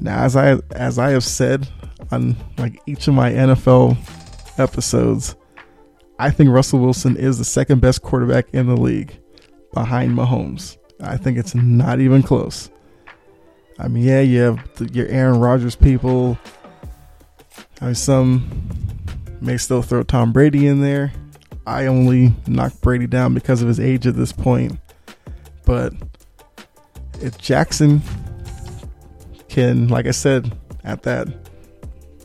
Now, 0.00 0.24
as 0.24 0.34
I 0.34 0.56
as 0.70 0.98
I 0.98 1.10
have 1.10 1.24
said 1.24 1.68
on 2.10 2.34
like 2.56 2.80
each 2.86 3.08
of 3.08 3.14
my 3.14 3.30
NFL 3.30 3.98
episodes, 4.58 5.36
I 6.18 6.30
think 6.30 6.48
Russell 6.48 6.78
Wilson 6.78 7.18
is 7.18 7.36
the 7.36 7.44
second 7.44 7.82
best 7.82 8.00
quarterback 8.00 8.48
in 8.54 8.68
the 8.68 8.76
league 8.76 9.20
behind 9.74 10.16
Mahomes. 10.16 10.78
I 11.02 11.18
think 11.18 11.36
it's 11.36 11.54
not 11.54 12.00
even 12.00 12.22
close. 12.22 12.70
I 13.78 13.88
mean, 13.88 14.04
yeah, 14.04 14.20
you 14.20 14.40
have 14.40 14.74
the, 14.74 14.86
your 14.92 15.06
Aaron 15.08 15.40
Rodgers 15.40 15.76
people. 15.76 16.38
I 17.80 17.86
mean, 17.86 17.94
some 17.94 18.68
may 19.40 19.56
still 19.56 19.82
throw 19.82 20.02
Tom 20.02 20.32
Brady 20.32 20.66
in 20.66 20.80
there. 20.80 21.12
I 21.66 21.86
only 21.86 22.34
knock 22.46 22.72
Brady 22.80 23.06
down 23.06 23.34
because 23.34 23.62
of 23.62 23.68
his 23.68 23.80
age 23.80 24.06
at 24.06 24.16
this 24.16 24.32
point. 24.32 24.78
But 25.64 25.92
if 27.20 27.38
Jackson 27.38 28.02
can, 29.48 29.88
like 29.88 30.06
I 30.06 30.10
said, 30.10 30.56
at 30.84 31.02
that 31.02 31.28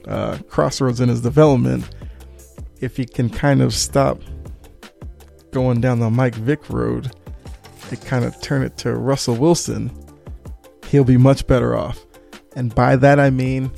uh, 0.08 0.38
crossroads 0.50 1.02
in 1.02 1.10
his 1.10 1.22
development, 1.22 1.88
if 2.82 2.98
he 2.98 3.06
can 3.06 3.30
kind 3.30 3.62
of 3.62 3.74
stop 3.74 4.22
going 5.52 5.82
down 5.82 6.00
the 6.00 6.10
Mike 6.10 6.36
Vick 6.36 6.70
road 6.70 7.12
and 7.90 8.02
kind 8.06 8.26
of 8.26 8.40
turn 8.42 8.64
it 8.64 8.78
to 8.78 8.94
Russell 8.96 9.36
Wilson, 9.36 9.92
he'll 10.88 11.04
be 11.04 11.17
much 11.17 11.47
better 11.47 11.76
off. 11.76 12.06
And 12.56 12.73
by 12.73 12.95
that 12.95 13.19
I 13.19 13.30
mean, 13.30 13.71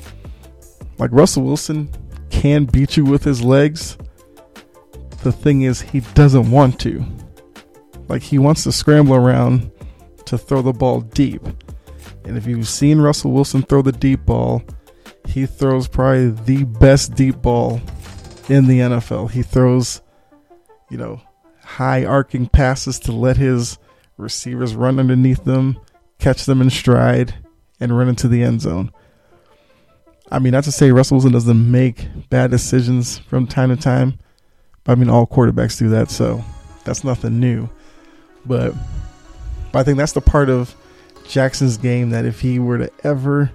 like 0.98 1.10
Russell 1.12 1.42
Wilson 1.42 1.90
can 2.30 2.64
beat 2.64 2.96
you 2.96 3.04
with 3.04 3.24
his 3.24 3.42
legs. 3.42 3.98
The 5.22 5.32
thing 5.32 5.62
is, 5.62 5.80
he 5.80 6.00
doesn't 6.14 6.50
want 6.50 6.80
to. 6.80 7.04
Like, 8.08 8.22
he 8.22 8.38
wants 8.38 8.64
to 8.64 8.72
scramble 8.72 9.14
around 9.14 9.70
to 10.26 10.38
throw 10.38 10.62
the 10.62 10.72
ball 10.72 11.02
deep. 11.02 11.42
And 12.24 12.36
if 12.36 12.46
you've 12.46 12.68
seen 12.68 13.00
Russell 13.00 13.32
Wilson 13.32 13.62
throw 13.62 13.82
the 13.82 13.92
deep 13.92 14.24
ball, 14.24 14.62
he 15.26 15.46
throws 15.46 15.88
probably 15.88 16.30
the 16.30 16.64
best 16.64 17.14
deep 17.14 17.42
ball 17.42 17.80
in 18.48 18.66
the 18.66 18.80
NFL. 18.80 19.30
He 19.30 19.42
throws, 19.42 20.00
you 20.90 20.96
know, 20.96 21.20
high 21.62 22.04
arcing 22.04 22.46
passes 22.46 22.98
to 23.00 23.12
let 23.12 23.36
his 23.36 23.78
receivers 24.16 24.74
run 24.74 24.98
underneath 24.98 25.44
them, 25.44 25.78
catch 26.20 26.44
them 26.44 26.60
in 26.60 26.70
stride, 26.70 27.34
and 27.80 27.96
run 27.96 28.08
into 28.08 28.28
the 28.28 28.42
end 28.42 28.60
zone. 28.60 28.92
I 30.30 30.38
mean, 30.38 30.52
not 30.52 30.64
to 30.64 30.72
say 30.72 30.92
Russell 30.92 31.16
Wilson 31.16 31.32
doesn't 31.32 31.70
make 31.70 32.06
bad 32.28 32.50
decisions 32.50 33.18
from 33.18 33.46
time 33.46 33.70
to 33.70 33.76
time, 33.76 34.18
but 34.84 34.92
I 34.92 34.94
mean, 34.94 35.10
all 35.10 35.26
quarterbacks 35.26 35.78
do 35.78 35.88
that, 35.88 36.10
so 36.10 36.44
that's 36.84 37.02
nothing 37.02 37.40
new. 37.40 37.68
But, 38.46 38.74
but 39.72 39.80
I 39.80 39.82
think 39.82 39.98
that's 39.98 40.12
the 40.12 40.20
part 40.20 40.48
of 40.48 40.74
Jackson's 41.26 41.76
game 41.76 42.10
that 42.10 42.24
if 42.24 42.40
he 42.40 42.58
were 42.58 42.78
to 42.78 42.90
ever, 43.02 43.50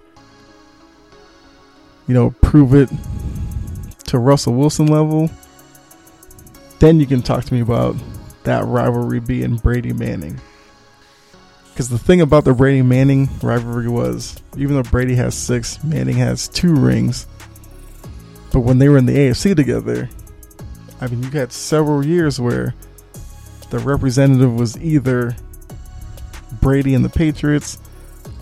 you 2.07 2.13
know, 2.13 2.31
prove 2.41 2.73
it 2.73 2.89
to 4.07 4.17
Russell 4.17 4.53
Wilson 4.53 4.87
level, 4.87 5.29
then 6.79 6.99
you 6.99 7.05
can 7.05 7.21
talk 7.21 7.45
to 7.45 7.53
me 7.53 7.61
about 7.61 7.95
that 8.43 8.65
rivalry 8.65 9.19
being 9.19 9.55
Brady 9.55 9.93
Manning. 9.93 10.39
Because 11.75 11.89
the 11.89 11.99
thing 11.99 12.21
about 12.21 12.45
the 12.45 12.53
Brady 12.53 12.81
Manning 12.81 13.27
rivalry 13.43 13.89
was, 13.89 14.41
even 14.55 14.77
though 14.77 14.89
Brady 14.89 15.13
has 15.15 15.35
six, 15.35 15.83
Manning 15.83 16.15
has 16.15 16.47
two 16.47 16.73
rings. 16.73 17.27
But 18.53 18.61
when 18.61 18.79
they 18.79 18.87
were 18.87 18.97
in 18.97 19.05
the 19.05 19.17
AFC 19.17 19.57
together, 19.57 20.09
I 21.01 21.07
mean, 21.07 21.21
you 21.21 21.29
had 21.31 21.51
several 21.51 22.05
years 22.05 22.39
where 22.39 22.73
the 23.71 23.79
representative 23.79 24.57
was 24.57 24.77
either 24.77 25.35
Brady 26.61 26.93
and 26.93 27.03
the 27.03 27.09
Patriots 27.09 27.77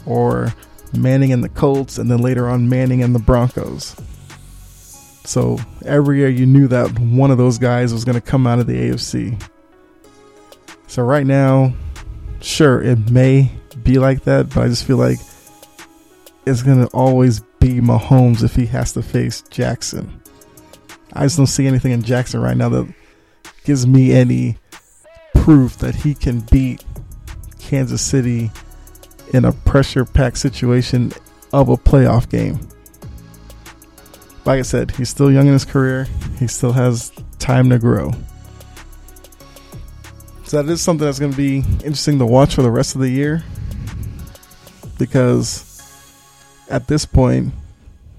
or 0.06 0.54
Manning 0.96 1.34
and 1.34 1.44
the 1.44 1.50
Colts, 1.50 1.98
and 1.98 2.12
then 2.12 2.20
later 2.20 2.48
on 2.48 2.70
Manning 2.70 3.02
and 3.02 3.16
the 3.16 3.20
Broncos. 3.20 3.96
So 5.24 5.58
every 5.84 6.20
year 6.20 6.30
you 6.30 6.46
knew 6.46 6.68
that 6.68 7.00
one 7.00 7.32
of 7.32 7.40
those 7.40 7.58
guys 7.58 7.94
was 7.94 8.06
going 8.06 8.14
to 8.14 8.22
come 8.22 8.46
out 8.46 8.60
of 8.60 8.68
the 8.68 8.76
AFC. 8.76 9.42
So 10.86 11.02
right 11.02 11.26
now, 11.26 11.74
sure, 12.44 12.82
it 12.82 13.10
may 13.10 13.52
be 13.84 13.98
like 13.98 14.24
that, 14.26 14.50
but 14.50 14.62
I 14.64 14.68
just 14.68 14.86
feel 14.86 14.98
like 14.98 15.20
it's 16.46 16.62
to 16.62 16.88
always 16.94 17.40
be 17.60 17.80
Mahomes 17.80 18.44
if 18.44 18.56
he 18.56 18.66
has 18.68 18.94
to 18.94 19.02
face 19.02 19.42
Jackson. 19.50 20.22
I 21.14 21.24
just 21.24 21.38
don't 21.38 21.48
see 21.48 21.68
anything 21.68 21.92
in 21.92 22.04
Jackson 22.04 22.42
right 22.42 22.58
now 22.58 22.70
that 22.70 22.94
gives 23.64 23.88
me 23.88 24.12
any 24.12 24.58
proof 25.34 25.78
that 25.78 25.96
he 25.96 26.14
can 26.14 26.42
beat 26.52 26.84
Kansas 27.60 28.02
City 28.02 28.52
in 29.34 29.46
a 29.46 29.52
pressure 29.52 30.06
packed 30.06 30.38
situation 30.38 31.14
of 31.54 31.70
a 31.70 31.78
playoff 31.78 32.30
game. 32.30 32.60
Like 34.46 34.60
I 34.60 34.64
said, 34.64 34.92
he's 34.92 35.10
still 35.10 35.32
young 35.32 35.48
in 35.48 35.54
his 35.54 35.66
career, 35.66 36.08
he 36.40 36.48
still 36.48 36.74
has 36.74 37.12
time 37.40 37.70
to 37.70 37.80
grow. 37.80 38.12
So 40.54 40.62
that 40.62 40.72
is 40.72 40.84
something 40.84 41.08
that's 41.08 41.18
going 41.18 41.32
to 41.32 41.36
be 41.38 41.64
interesting 41.84 42.20
to 42.20 42.28
watch 42.28 42.54
for 42.54 42.62
the 42.62 42.70
rest 42.70 42.94
of 42.94 43.02
the 43.02 43.10
year 43.10 43.44
because 45.00 45.82
at 46.70 46.88
this 46.88 47.08
point, 47.08 47.56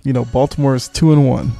you 0.02 0.12
know, 0.12 0.24
Baltimore 0.24 0.74
is 0.74 0.88
2 0.88 1.12
and 1.12 1.28
1. 1.28 1.52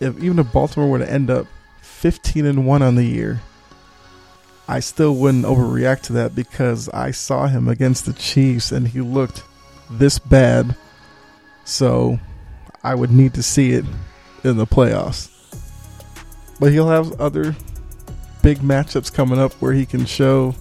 If 0.00 0.16
even 0.22 0.38
if 0.38 0.50
Baltimore 0.54 0.88
were 0.88 1.00
to 1.00 1.12
end 1.12 1.28
up 1.28 1.46
15 1.82 2.46
and 2.46 2.66
1 2.66 2.80
on 2.80 2.94
the 2.94 3.04
year, 3.04 3.42
I 4.66 4.80
still 4.80 5.16
wouldn't 5.16 5.44
overreact 5.44 6.00
to 6.04 6.14
that 6.14 6.34
because 6.34 6.88
I 6.88 7.10
saw 7.10 7.46
him 7.46 7.68
against 7.68 8.06
the 8.06 8.14
Chiefs 8.14 8.72
and 8.72 8.88
he 8.88 9.02
looked 9.02 9.42
this 9.90 10.18
bad. 10.18 10.74
So 11.66 12.18
I 12.82 12.94
would 12.94 13.10
need 13.10 13.34
to 13.34 13.42
see 13.42 13.72
it 13.72 13.84
in 14.44 14.56
the 14.56 14.66
playoffs. 14.66 15.28
But 16.58 16.72
he'll 16.72 16.88
have 16.88 17.20
other 17.20 17.54
big 18.44 18.58
matchups 18.58 19.10
coming 19.10 19.38
up 19.38 19.54
where 19.54 19.72
he 19.72 19.86
can 19.86 20.04
show 20.04 20.54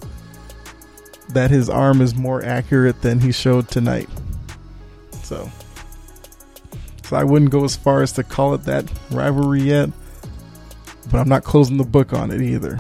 that 1.32 1.52
his 1.52 1.70
arm 1.70 2.00
is 2.00 2.16
more 2.16 2.42
accurate 2.42 3.02
than 3.02 3.20
he 3.20 3.30
showed 3.30 3.68
tonight. 3.68 4.08
So, 5.24 5.52
so 7.04 7.18
I 7.18 7.26
wouldn't 7.26 7.52
go 7.52 7.66
as 7.66 7.76
far 7.76 8.02
as 8.02 8.14
to 8.14 8.24
call 8.24 8.54
it 8.54 8.64
that 8.64 8.90
rivalry 9.12 9.64
yet, 9.64 9.90
but 11.12 11.20
I'm 11.20 11.28
not 11.28 11.44
closing 11.44 11.76
the 11.76 11.84
book 11.84 12.14
on 12.14 12.32
it 12.32 12.42
either. 12.42 12.80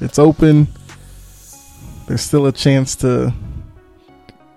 It's 0.00 0.18
open. 0.18 0.66
There's 2.08 2.22
still 2.22 2.46
a 2.46 2.52
chance 2.52 2.96
to, 2.96 3.32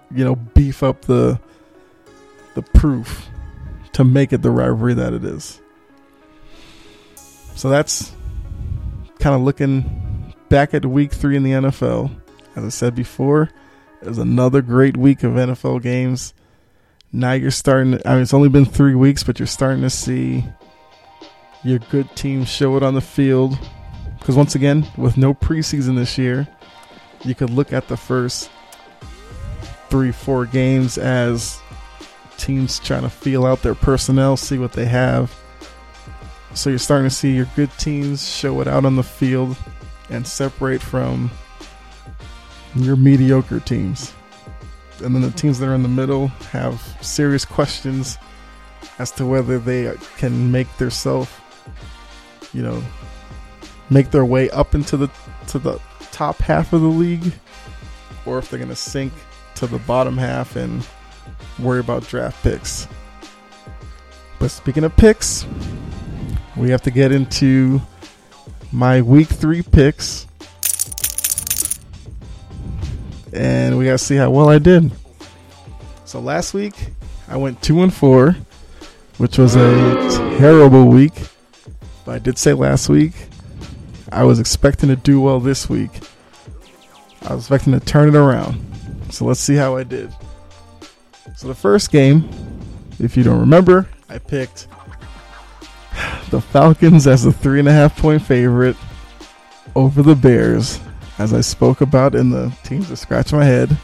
you 0.10 0.26
know, 0.26 0.38
beef 0.38 0.82
up 0.82 1.04
the 1.04 1.40
the 2.56 2.64
proof 2.64 3.30
to 3.94 4.04
make 4.04 4.34
it 4.34 4.42
the 4.42 4.50
rivalry 4.50 4.96
that 4.96 5.14
it 5.14 5.24
is. 5.24 5.62
So 7.54 7.70
that's 7.70 8.12
kind 9.26 9.36
of 9.36 9.42
looking 9.42 10.36
back 10.50 10.76
at 10.76 10.86
week 10.86 11.12
three 11.12 11.36
in 11.36 11.42
the 11.42 11.50
NFL. 11.50 12.12
As 12.56 12.64
I 12.64 12.70
said 12.70 12.94
before, 12.94 13.50
it 14.00 14.08
was 14.08 14.20
another 14.20 14.62
great 14.62 14.96
week 14.96 15.24
of 15.24 15.32
NFL 15.32 15.82
games. 15.82 16.36
Now 17.12 17.32
you're 17.32 17.50
starting, 17.50 18.00
I 18.06 18.14
mean, 18.14 18.22
it's 18.22 18.36
only 18.36 18.50
been 18.50 18.66
three 18.66 18.94
weeks, 18.94 19.24
but 19.24 19.40
you're 19.40 19.48
starting 19.48 19.82
to 19.82 19.90
see 19.90 20.46
your 21.64 21.80
good 21.80 22.16
teams 22.16 22.50
show 22.50 22.78
it 22.78 22.84
on 22.84 22.94
the 22.94 23.02
field. 23.02 23.58
Because 24.20 24.36
once 24.36 24.54
again, 24.54 24.86
with 24.96 25.18
no 25.18 25.34
preseason 25.34 25.96
this 25.96 26.20
year, 26.20 26.48
you 27.24 27.34
could 27.34 27.50
look 27.50 27.74
at 27.74 27.88
the 27.88 27.98
first 27.98 28.52
three, 29.90 30.12
four 30.12 30.46
games 30.46 31.00
as 31.00 31.60
teams 32.38 32.78
trying 32.78 33.02
to 33.02 33.10
feel 33.10 33.44
out 33.44 33.64
their 33.64 33.74
personnel, 33.74 34.38
see 34.38 34.60
what 34.60 34.74
they 34.74 34.86
have. 34.86 35.36
So 36.56 36.70
you're 36.70 36.80
starting 36.80 37.08
to 37.08 37.14
see 37.14 37.36
your 37.36 37.48
good 37.56 37.70
teams 37.78 38.28
show 38.28 38.62
it 38.62 38.68
out 38.68 38.86
on 38.86 38.96
the 38.96 39.04
field 39.04 39.58
and 40.10 40.26
separate 40.26 40.82
from 40.82 41.30
your 42.76 42.96
mediocre 42.96 43.60
teams. 43.60 44.14
And 45.04 45.14
then 45.14 45.22
the 45.22 45.32
teams 45.32 45.60
that 45.60 45.68
are 45.68 45.76
in 45.76 45.84
the 45.84 45.90
middle 45.90 46.28
have 46.52 46.82
serious 47.02 47.44
questions 47.44 48.18
as 49.00 49.12
to 49.12 49.26
whether 49.26 49.60
they 49.60 49.94
can 50.18 50.52
make 50.52 50.68
their 50.78 50.90
self, 50.90 51.42
you 52.54 52.64
know, 52.64 52.82
make 53.90 54.12
their 54.12 54.26
way 54.26 54.50
up 54.52 54.74
into 54.74 54.96
the 54.96 55.10
to 55.48 55.60
the 55.60 55.80
top 56.12 56.38
half 56.38 56.72
of 56.72 56.82
the 56.82 56.88
league 56.88 57.34
or 58.26 58.40
if 58.40 58.50
they're 58.50 58.60
going 58.60 58.70
to 58.70 58.76
sink 58.76 59.12
to 59.56 59.68
the 59.68 59.80
bottom 59.80 60.18
half 60.18 60.56
and 60.56 60.88
worry 61.60 61.80
about 61.80 62.08
draft 62.08 62.42
picks. 62.44 62.88
But 64.40 64.52
speaking 64.52 64.84
of 64.86 64.96
picks, 64.96 65.46
we 66.58 66.70
have 66.70 66.82
to 66.84 66.92
get 66.92 67.12
into 67.12 67.82
my 68.72 69.02
week 69.02 69.28
three 69.28 69.62
picks. 69.62 70.28
And 73.34 73.78
we 73.78 73.86
got 73.86 73.92
to 73.92 73.98
see 73.98 74.16
how 74.16 74.30
well 74.30 74.50
I 74.50 74.60
did. 74.60 74.92
So 76.06 76.20
last 76.20 76.54
week, 76.54 76.74
I 77.28 77.36
went 77.36 77.62
two 77.62 77.82
and 77.82 77.94
four, 77.94 78.36
which 79.18 79.38
was 79.38 79.56
a 79.56 80.38
terrible 80.38 80.88
week. 80.88 81.14
But 82.06 82.16
I 82.16 82.20
did 82.20 82.38
say 82.38 82.54
last 82.54 82.88
week, 82.88 83.14
I 84.12 84.24
was 84.24 84.40
expecting 84.40 84.90
to 84.90 84.96
do 84.96 85.20
well 85.20 85.40
this 85.40 85.70
week. 85.70 85.92
I 87.24 87.34
was 87.34 87.44
expecting 87.44 87.74
to 87.74 87.80
turn 87.80 88.10
it 88.10 88.16
around. 88.16 88.64
So 89.10 89.26
let's 89.26 89.40
see 89.40 89.56
how 89.56 89.76
I 89.76 89.84
did. 89.84 90.14
So 91.36 91.48
the 91.48 91.56
first 91.56 91.92
game, 91.92 92.30
if 93.00 93.18
you 93.18 93.24
don't 93.24 93.40
remember, 93.40 93.90
I 94.08 94.20
picked 94.20 94.68
the 96.30 96.42
Falcons 96.42 97.08
as 97.08 97.26
a 97.26 97.32
three 97.32 97.60
and 97.60 97.68
a 97.68 97.72
half 97.72 97.98
point 97.98 98.22
favorite 98.22 98.76
over 99.76 100.02
the 100.02 100.16
Bears, 100.16 100.80
as 101.18 101.34
I 101.34 101.42
spoke 101.42 101.82
about 101.82 102.16
in 102.16 102.30
the 102.30 102.52
teams 102.64 102.90
that 102.90 102.98
scratch 102.98 103.34
my 103.34 103.46
head. 103.46 103.78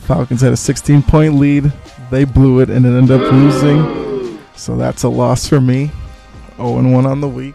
Falcons 0.00 0.40
had 0.40 0.52
a 0.52 0.56
16 0.56 1.02
point 1.02 1.34
lead. 1.34 1.72
They 2.10 2.24
blew 2.24 2.60
it 2.60 2.70
and 2.70 2.86
it 2.86 2.96
ended 2.96 3.20
up 3.20 3.32
losing. 3.32 4.38
So 4.54 4.76
that's 4.76 5.02
a 5.02 5.08
loss 5.08 5.46
for 5.46 5.60
me. 5.60 5.90
0 6.56 6.90
1 6.90 7.06
on 7.06 7.20
the 7.20 7.28
week. 7.28 7.54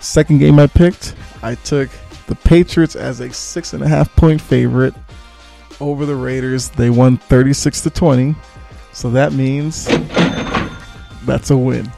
Second 0.00 0.38
game 0.38 0.58
I 0.58 0.66
picked, 0.66 1.14
I 1.42 1.54
took 1.54 1.88
the 2.26 2.34
Patriots 2.34 2.96
as 2.96 3.20
a 3.20 3.32
six 3.32 3.72
and 3.72 3.82
a 3.82 3.88
half 3.88 4.14
point 4.16 4.40
favorite 4.40 4.94
over 5.80 6.04
the 6.06 6.16
Raiders. 6.16 6.68
They 6.70 6.90
won 6.90 7.16
36 7.16 7.80
to 7.82 7.90
20. 7.90 8.34
So 8.92 9.10
that 9.10 9.32
means 9.32 9.86
that's 11.26 11.50
a 11.50 11.56
win. 11.56 11.90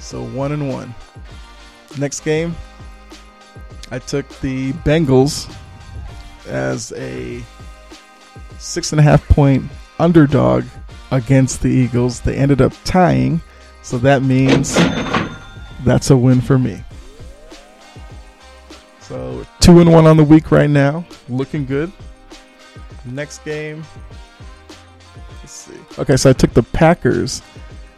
So 0.00 0.22
one 0.22 0.52
and 0.52 0.68
one. 0.68 0.94
Next 1.98 2.20
game, 2.20 2.54
I 3.90 3.98
took 3.98 4.28
the 4.40 4.72
Bengals 4.72 5.54
as 6.46 6.92
a 6.92 7.42
six 8.58 8.92
and 8.92 9.00
a 9.00 9.02
half 9.02 9.26
point 9.28 9.64
underdog 9.98 10.64
against 11.10 11.62
the 11.62 11.68
Eagles. 11.68 12.20
They 12.20 12.34
ended 12.34 12.60
up 12.60 12.72
tying, 12.84 13.40
so 13.82 13.98
that 13.98 14.22
means 14.22 14.74
that's 15.84 16.10
a 16.10 16.16
win 16.16 16.40
for 16.40 16.58
me. 16.58 16.82
So 19.00 19.46
two 19.60 19.80
and 19.80 19.92
one 19.92 20.06
on 20.06 20.16
the 20.16 20.24
week 20.24 20.50
right 20.50 20.70
now, 20.70 21.06
looking 21.28 21.66
good. 21.66 21.92
Next 23.04 23.44
game, 23.44 23.84
let's 25.40 25.52
see. 25.52 25.78
Okay, 25.98 26.16
so 26.16 26.30
I 26.30 26.32
took 26.32 26.54
the 26.54 26.62
Packers 26.62 27.42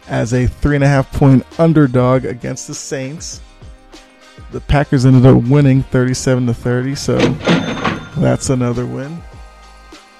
as 0.08 0.32
a 0.32 0.46
three 0.46 0.74
and 0.74 0.84
a 0.84 0.88
half 0.88 1.12
point 1.12 1.44
underdog 1.58 2.24
against 2.24 2.66
the 2.66 2.74
Saints. 2.74 3.40
The 4.52 4.60
Packers 4.60 5.04
ended 5.04 5.26
up 5.26 5.42
winning 5.44 5.82
37 5.82 6.46
to 6.46 6.54
30, 6.54 6.94
so 6.94 7.18
that's 8.18 8.50
another 8.50 8.86
win. 8.86 9.20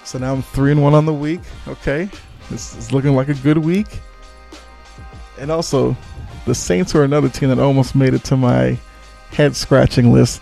So 0.05 0.19
now 0.19 0.33
I'm 0.33 0.43
three 0.43 0.73
and 0.73 0.83
one 0.83 0.95
on 0.95 1.07
the 1.07 1.15
week. 1.15 1.41
Okay, 1.69 2.09
this 2.51 2.77
is 2.77 2.93
looking 2.93 3.15
like 3.15 3.29
a 3.29 3.35
good 3.35 3.59
week. 3.59 3.87
And 5.39 5.51
also, 5.51 5.97
the 6.47 6.55
Saints 6.55 6.95
were 6.95 7.05
another 7.05 7.29
team 7.29 7.49
that 7.51 7.59
almost 7.59 7.95
made 7.95 8.15
it 8.15 8.25
to 8.25 8.37
my 8.37 8.79
head 9.31 9.55
scratching 9.55 10.13
list. 10.13 10.41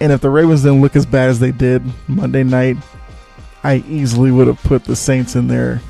And 0.00 0.12
if 0.12 0.20
the 0.20 0.30
Ravens 0.30 0.62
didn't 0.62 0.80
look 0.80 0.96
as 0.96 1.06
bad 1.06 1.30
as 1.30 1.38
they 1.38 1.52
did 1.52 1.82
Monday 2.08 2.42
night, 2.42 2.76
I 3.62 3.76
easily 3.88 4.32
would 4.32 4.48
have 4.48 4.62
put 4.62 4.84
the 4.84 4.96
Saints 4.96 5.36
in 5.36 5.46
there 5.46 5.80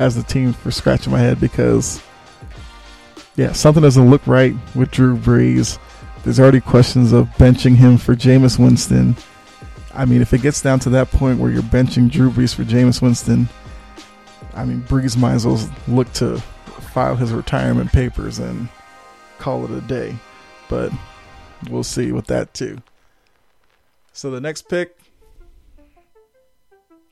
as 0.00 0.16
a 0.16 0.22
team 0.22 0.52
for 0.52 0.70
scratching 0.72 1.12
my 1.12 1.20
head 1.20 1.38
because, 1.38 2.02
yeah, 3.36 3.52
something 3.52 3.82
doesn't 3.82 4.10
look 4.10 4.26
right 4.26 4.54
with 4.74 4.90
Drew 4.90 5.16
Brees. 5.16 5.78
There's 6.24 6.40
already 6.40 6.60
questions 6.60 7.12
of 7.12 7.28
benching 7.36 7.76
him 7.76 7.98
for 7.98 8.16
Jameis 8.16 8.58
Winston. 8.58 9.14
I 9.94 10.06
mean, 10.06 10.22
if 10.22 10.32
it 10.32 10.42
gets 10.42 10.62
down 10.62 10.80
to 10.80 10.90
that 10.90 11.10
point 11.10 11.38
where 11.38 11.50
you're 11.50 11.62
benching 11.62 12.10
Drew 12.10 12.30
Brees 12.30 12.54
for 12.54 12.64
Jameis 12.64 13.02
Winston, 13.02 13.48
I 14.54 14.64
mean, 14.64 14.82
Brees 14.82 15.16
might 15.16 15.34
as 15.34 15.46
well 15.46 15.60
look 15.86 16.12
to 16.14 16.38
file 16.92 17.14
his 17.14 17.32
retirement 17.32 17.92
papers 17.92 18.38
and 18.38 18.68
call 19.38 19.64
it 19.64 19.70
a 19.70 19.80
day. 19.82 20.16
But 20.68 20.92
we'll 21.68 21.84
see 21.84 22.10
with 22.10 22.26
that 22.26 22.54
too. 22.54 22.78
So 24.12 24.30
the 24.30 24.40
next 24.40 24.68
pick 24.68 24.96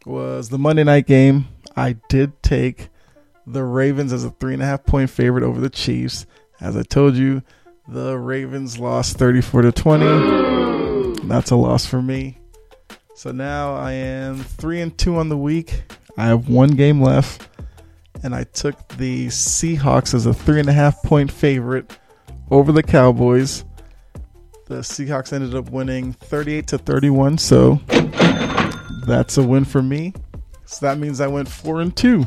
was 0.07 0.49
the 0.49 0.59
Monday 0.59 0.85
night 0.85 1.07
game. 1.07 1.49
I 1.79 1.95
did 2.09 2.43
take 2.43 2.89
the 3.47 3.63
Ravens 3.63 4.13
as 4.13 4.25
a 4.25 4.31
three 4.31 4.53
and 4.53 4.63
a 4.63 4.67
half 4.67 4.85
point 4.85 5.11
favorite 5.11 5.45
over 5.45 5.61
the 5.61 5.71
Chiefs. 5.71 6.27
As 6.61 6.77
I 6.77 6.83
told 6.83 7.15
you, 7.15 7.43
the 7.87 8.19
Ravens 8.19 8.81
lost 8.81 9.17
34 9.17 9.63
to 9.63 9.73
20. 9.73 11.29
That's 11.29 11.53
a 11.53 11.57
loss 11.57 11.87
for 11.87 12.03
me. 12.03 12.39
So 13.15 13.31
now 13.31 13.77
I 13.77 13.93
am 13.93 14.39
three 14.39 14.81
and 14.81 14.97
two 14.99 15.17
on 15.17 15.29
the 15.29 15.37
week. 15.37 15.85
I 16.17 16.27
have 16.27 16.49
one 16.49 16.71
game 16.71 17.01
left, 17.01 17.49
and 18.25 18.35
I 18.35 18.43
took 18.43 18.89
the 18.97 19.29
Seahawks 19.29 20.15
as 20.15 20.27
a 20.27 20.35
three 20.35 20.59
and 20.59 20.69
a 20.69 20.73
half 20.73 21.01
point 21.05 21.31
favorite 21.31 21.97
over 22.51 22.73
the 22.73 22.83
Cowboys. 22.83 23.65
The 24.67 24.81
Seahawks 24.81 25.33
ended 25.33 25.55
up 25.55 25.71
winning 25.71 26.13
38 26.13 26.67
to 26.67 26.79
31, 26.79 27.39
so 27.39 27.81
that's 29.07 29.39
a 29.39 29.47
win 29.47 29.65
for 29.65 29.81
me. 29.81 30.13
So 30.69 30.85
that 30.85 30.99
means 30.99 31.23
I 31.23 31.27
went 31.27 31.49
four 31.49 31.81
and 31.81 31.97
two. 31.97 32.27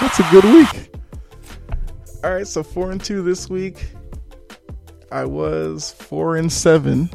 That's 0.00 0.18
a 0.18 0.28
good 0.32 0.44
week. 0.44 0.90
All 2.24 2.34
right, 2.34 2.46
so 2.46 2.64
four 2.64 2.90
and 2.90 3.02
two 3.02 3.22
this 3.22 3.48
week. 3.48 3.86
I 5.12 5.24
was 5.24 5.92
four 5.92 6.36
and 6.36 6.52
seven 6.52 7.08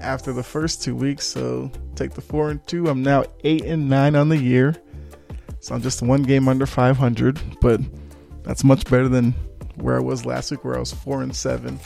after 0.00 0.32
the 0.32 0.44
first 0.44 0.84
two 0.84 0.94
weeks. 0.94 1.26
So 1.26 1.72
take 1.96 2.12
the 2.12 2.20
four 2.20 2.50
and 2.50 2.64
two. 2.68 2.86
I'm 2.86 3.02
now 3.02 3.24
eight 3.42 3.64
and 3.64 3.88
nine 3.88 4.14
on 4.14 4.28
the 4.28 4.38
year. 4.38 4.76
So 5.58 5.74
I'm 5.74 5.82
just 5.82 6.00
one 6.00 6.22
game 6.22 6.46
under 6.46 6.64
500, 6.64 7.40
but 7.60 7.80
that's 8.44 8.62
much 8.62 8.84
better 8.84 9.08
than 9.08 9.32
where 9.74 9.96
I 9.96 10.00
was 10.00 10.24
last 10.24 10.52
week, 10.52 10.64
where 10.64 10.76
I 10.76 10.78
was 10.78 10.92
four 10.92 11.22
and 11.22 11.34
seven. 11.34 11.80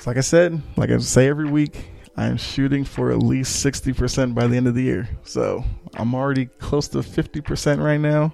So 0.00 0.10
like 0.10 0.16
I 0.16 0.22
said, 0.22 0.60
like 0.76 0.90
I 0.90 0.98
say 0.98 1.28
every 1.28 1.48
week, 1.48 1.93
I 2.16 2.26
am 2.26 2.36
shooting 2.36 2.84
for 2.84 3.10
at 3.10 3.18
least 3.18 3.64
60% 3.64 4.34
by 4.34 4.46
the 4.46 4.56
end 4.56 4.68
of 4.68 4.74
the 4.74 4.82
year. 4.82 5.08
So 5.24 5.64
I'm 5.94 6.14
already 6.14 6.46
close 6.46 6.88
to 6.88 6.98
50% 6.98 7.82
right 7.82 8.00
now. 8.00 8.32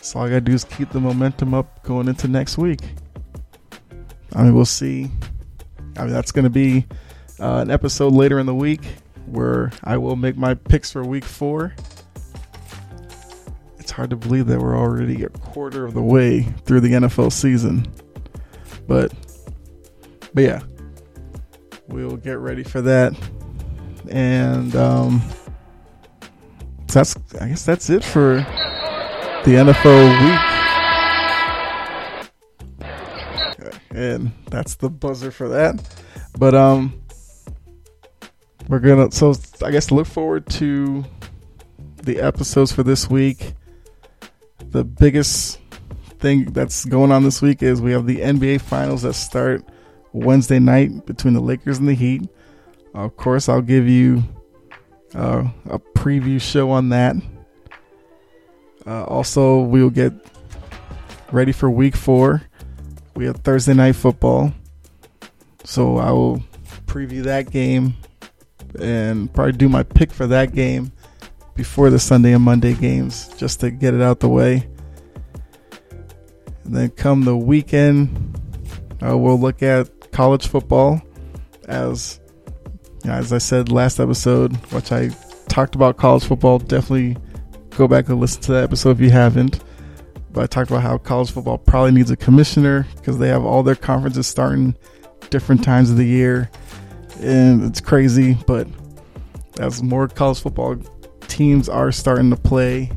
So 0.00 0.18
all 0.18 0.26
I 0.26 0.30
gotta 0.30 0.40
do 0.40 0.52
is 0.52 0.64
keep 0.64 0.90
the 0.90 1.00
momentum 1.00 1.52
up 1.52 1.82
going 1.82 2.08
into 2.08 2.28
next 2.28 2.56
week. 2.56 2.80
I 4.34 4.44
mean, 4.44 4.54
we'll 4.54 4.64
see. 4.64 5.10
I 5.96 6.04
mean, 6.04 6.12
that's 6.12 6.32
to 6.32 6.48
be 6.48 6.86
uh, 7.38 7.58
an 7.58 7.70
episode 7.70 8.14
later 8.14 8.38
in 8.38 8.46
the 8.46 8.54
week 8.54 8.80
where 9.26 9.70
I 9.84 9.98
will 9.98 10.16
make 10.16 10.36
my 10.36 10.54
picks 10.54 10.90
for 10.90 11.04
week 11.04 11.24
four. 11.24 11.74
It's 13.78 13.90
hard 13.90 14.10
to 14.10 14.16
believe 14.16 14.46
that 14.46 14.58
we're 14.60 14.76
already 14.76 15.24
a 15.24 15.28
quarter 15.28 15.84
of 15.84 15.94
the 15.94 16.02
way 16.02 16.42
through 16.64 16.80
the 16.80 16.92
NFL 16.92 17.32
season. 17.32 17.86
But, 18.86 19.12
but 20.32 20.44
yeah, 20.44 20.62
we'll 21.90 22.16
get 22.16 22.38
ready 22.38 22.62
for 22.62 22.80
that. 22.82 23.14
And, 24.08 24.74
um, 24.74 25.22
that's, 26.86 27.16
I 27.40 27.48
guess 27.48 27.64
that's 27.64 27.90
it 27.90 28.02
for 28.02 28.36
the 29.44 29.52
NFL 29.52 30.24
week. 30.24 30.50
and 33.90 34.32
that's 34.46 34.76
the 34.76 34.88
buzzer 34.88 35.30
for 35.30 35.48
that. 35.48 35.80
But 36.38 36.54
um, 36.54 37.00
we're 38.68 38.78
gonna 38.78 39.10
so 39.12 39.34
I 39.64 39.70
guess 39.70 39.90
look 39.90 40.06
forward 40.06 40.46
to 40.50 41.04
the 42.02 42.20
episodes 42.20 42.72
for 42.72 42.82
this 42.82 43.10
week. 43.10 43.54
The 44.70 44.84
biggest 44.84 45.58
thing 46.18 46.46
that's 46.52 46.84
going 46.84 47.12
on 47.12 47.24
this 47.24 47.42
week 47.42 47.62
is 47.62 47.80
we 47.80 47.92
have 47.92 48.06
the 48.06 48.18
NBA 48.18 48.60
finals 48.60 49.02
that 49.02 49.14
start 49.14 49.64
Wednesday 50.12 50.58
night 50.58 51.06
between 51.06 51.34
the 51.34 51.40
Lakers 51.40 51.78
and 51.78 51.88
the 51.88 51.94
Heat. 51.94 52.28
Of 52.94 53.16
course, 53.16 53.48
I'll 53.48 53.62
give 53.62 53.88
you 53.88 54.22
uh, 55.14 55.44
a 55.66 55.78
preview 55.78 56.40
show 56.40 56.70
on 56.70 56.88
that. 56.90 57.16
Uh, 58.86 59.04
also, 59.04 59.60
we'll 59.60 59.90
get 59.90 60.12
ready 61.30 61.52
for 61.52 61.70
week 61.70 61.94
four. 61.94 62.42
We 63.14 63.26
have 63.26 63.36
Thursday 63.36 63.74
night 63.74 63.96
football. 63.96 64.52
So 65.64 65.98
I 65.98 66.10
will 66.10 66.42
preview 66.86 67.22
that 67.24 67.50
game 67.50 67.94
and 68.78 69.32
probably 69.32 69.52
do 69.52 69.68
my 69.68 69.82
pick 69.82 70.10
for 70.12 70.26
that 70.26 70.54
game 70.54 70.92
before 71.54 71.90
the 71.90 71.98
Sunday 71.98 72.32
and 72.32 72.42
Monday 72.42 72.74
games 72.74 73.28
just 73.36 73.60
to 73.60 73.70
get 73.70 73.94
it 73.94 74.00
out 74.00 74.20
the 74.20 74.28
way. 74.28 74.66
And 76.64 76.74
then 76.74 76.90
come 76.90 77.24
the 77.24 77.36
weekend, 77.36 78.38
uh, 79.04 79.16
we'll 79.16 79.38
look 79.38 79.62
at 79.62 79.88
college 80.12 80.48
football 80.48 81.00
as 81.68 82.20
as 83.04 83.32
I 83.32 83.38
said 83.38 83.72
last 83.72 83.98
episode, 83.98 84.54
which 84.72 84.92
I 84.92 85.10
talked 85.48 85.74
about 85.74 85.96
college 85.96 86.24
football. 86.24 86.58
Definitely 86.58 87.16
go 87.76 87.88
back 87.88 88.08
and 88.08 88.20
listen 88.20 88.42
to 88.42 88.52
that 88.52 88.64
episode 88.64 88.90
if 88.90 89.00
you 89.00 89.10
haven't. 89.10 89.62
But 90.32 90.44
I 90.44 90.46
talked 90.46 90.70
about 90.70 90.82
how 90.82 90.98
college 90.98 91.30
football 91.30 91.58
probably 91.58 91.92
needs 91.92 92.10
a 92.10 92.16
commissioner 92.16 92.86
because 92.96 93.18
they 93.18 93.28
have 93.28 93.44
all 93.44 93.62
their 93.62 93.74
conferences 93.74 94.26
starting 94.26 94.76
different 95.30 95.64
times 95.64 95.90
of 95.90 95.96
the 95.96 96.04
year. 96.04 96.50
And 97.20 97.64
it's 97.64 97.80
crazy, 97.80 98.36
but 98.46 98.68
as 99.58 99.82
more 99.82 100.08
college 100.08 100.40
football 100.40 100.76
teams 101.26 101.68
are 101.68 101.90
starting 101.92 102.30
to 102.30 102.36
play, 102.36 102.90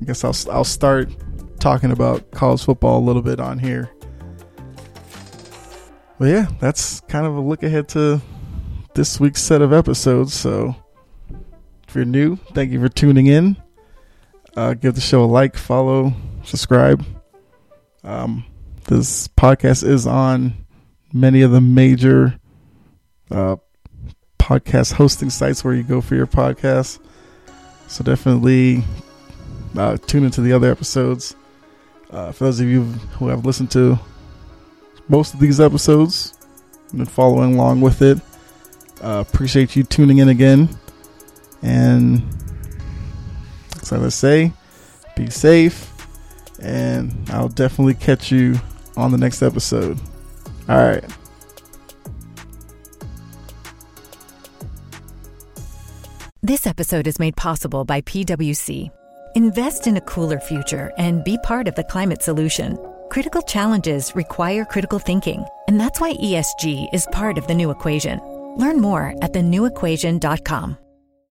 I 0.00 0.04
guess 0.04 0.24
I'll, 0.24 0.36
I'll 0.50 0.64
start 0.64 1.10
talking 1.60 1.92
about 1.92 2.30
college 2.30 2.64
football 2.64 2.98
a 2.98 3.04
little 3.04 3.22
bit 3.22 3.38
on 3.38 3.58
here. 3.58 3.90
But 6.22 6.28
yeah, 6.28 6.46
that's 6.60 7.00
kind 7.00 7.26
of 7.26 7.34
a 7.34 7.40
look 7.40 7.64
ahead 7.64 7.88
to 7.88 8.22
this 8.94 9.18
week's 9.18 9.42
set 9.42 9.60
of 9.60 9.72
episodes. 9.72 10.32
So 10.32 10.76
if 11.88 11.96
you're 11.96 12.04
new, 12.04 12.36
thank 12.54 12.70
you 12.70 12.78
for 12.78 12.88
tuning 12.88 13.26
in. 13.26 13.56
Uh, 14.56 14.74
give 14.74 14.94
the 14.94 15.00
show 15.00 15.24
a 15.24 15.26
like, 15.26 15.56
follow, 15.56 16.12
subscribe. 16.44 17.04
Um, 18.04 18.44
this 18.84 19.26
podcast 19.26 19.82
is 19.82 20.06
on 20.06 20.64
many 21.12 21.42
of 21.42 21.50
the 21.50 21.60
major 21.60 22.38
uh, 23.32 23.56
podcast 24.38 24.92
hosting 24.92 25.28
sites 25.28 25.64
where 25.64 25.74
you 25.74 25.82
go 25.82 26.00
for 26.00 26.14
your 26.14 26.28
podcast. 26.28 27.00
So 27.88 28.04
definitely 28.04 28.84
uh, 29.76 29.96
tune 29.96 30.22
into 30.22 30.40
the 30.40 30.52
other 30.52 30.70
episodes. 30.70 31.34
Uh, 32.12 32.30
for 32.30 32.44
those 32.44 32.60
of 32.60 32.68
you 32.68 32.84
who 32.84 33.26
have 33.26 33.44
listened 33.44 33.72
to 33.72 33.98
most 35.12 35.34
of 35.34 35.40
these 35.40 35.60
episodes 35.60 36.32
and 36.92 37.08
following 37.08 37.54
along 37.54 37.82
with 37.82 38.00
it, 38.00 38.18
uh, 39.02 39.22
appreciate 39.28 39.76
you 39.76 39.84
tuning 39.84 40.18
in 40.18 40.30
again. 40.30 40.68
And 41.60 42.22
so 43.82 44.02
I 44.02 44.08
say, 44.08 44.52
be 45.14 45.28
safe 45.28 45.92
and 46.60 47.14
I'll 47.30 47.48
definitely 47.48 47.94
catch 47.94 48.32
you 48.32 48.58
on 48.96 49.12
the 49.12 49.18
next 49.18 49.42
episode. 49.42 50.00
All 50.68 50.78
right. 50.78 51.04
This 56.42 56.66
episode 56.66 57.06
is 57.06 57.18
made 57.18 57.36
possible 57.36 57.84
by 57.84 58.00
PwC. 58.00 58.90
Invest 59.34 59.86
in 59.86 59.96
a 59.96 60.00
cooler 60.00 60.40
future 60.40 60.92
and 60.96 61.22
be 61.22 61.38
part 61.42 61.68
of 61.68 61.74
the 61.74 61.84
climate 61.84 62.22
solution. 62.22 62.78
Critical 63.12 63.42
challenges 63.42 64.16
require 64.16 64.64
critical 64.64 64.98
thinking, 64.98 65.44
and 65.68 65.78
that's 65.78 66.00
why 66.00 66.14
ESG 66.14 66.88
is 66.94 67.06
part 67.12 67.36
of 67.36 67.46
the 67.46 67.54
new 67.54 67.70
equation. 67.70 68.18
Learn 68.56 68.80
more 68.80 69.14
at 69.20 69.34
thenewequation.com. 69.34 70.78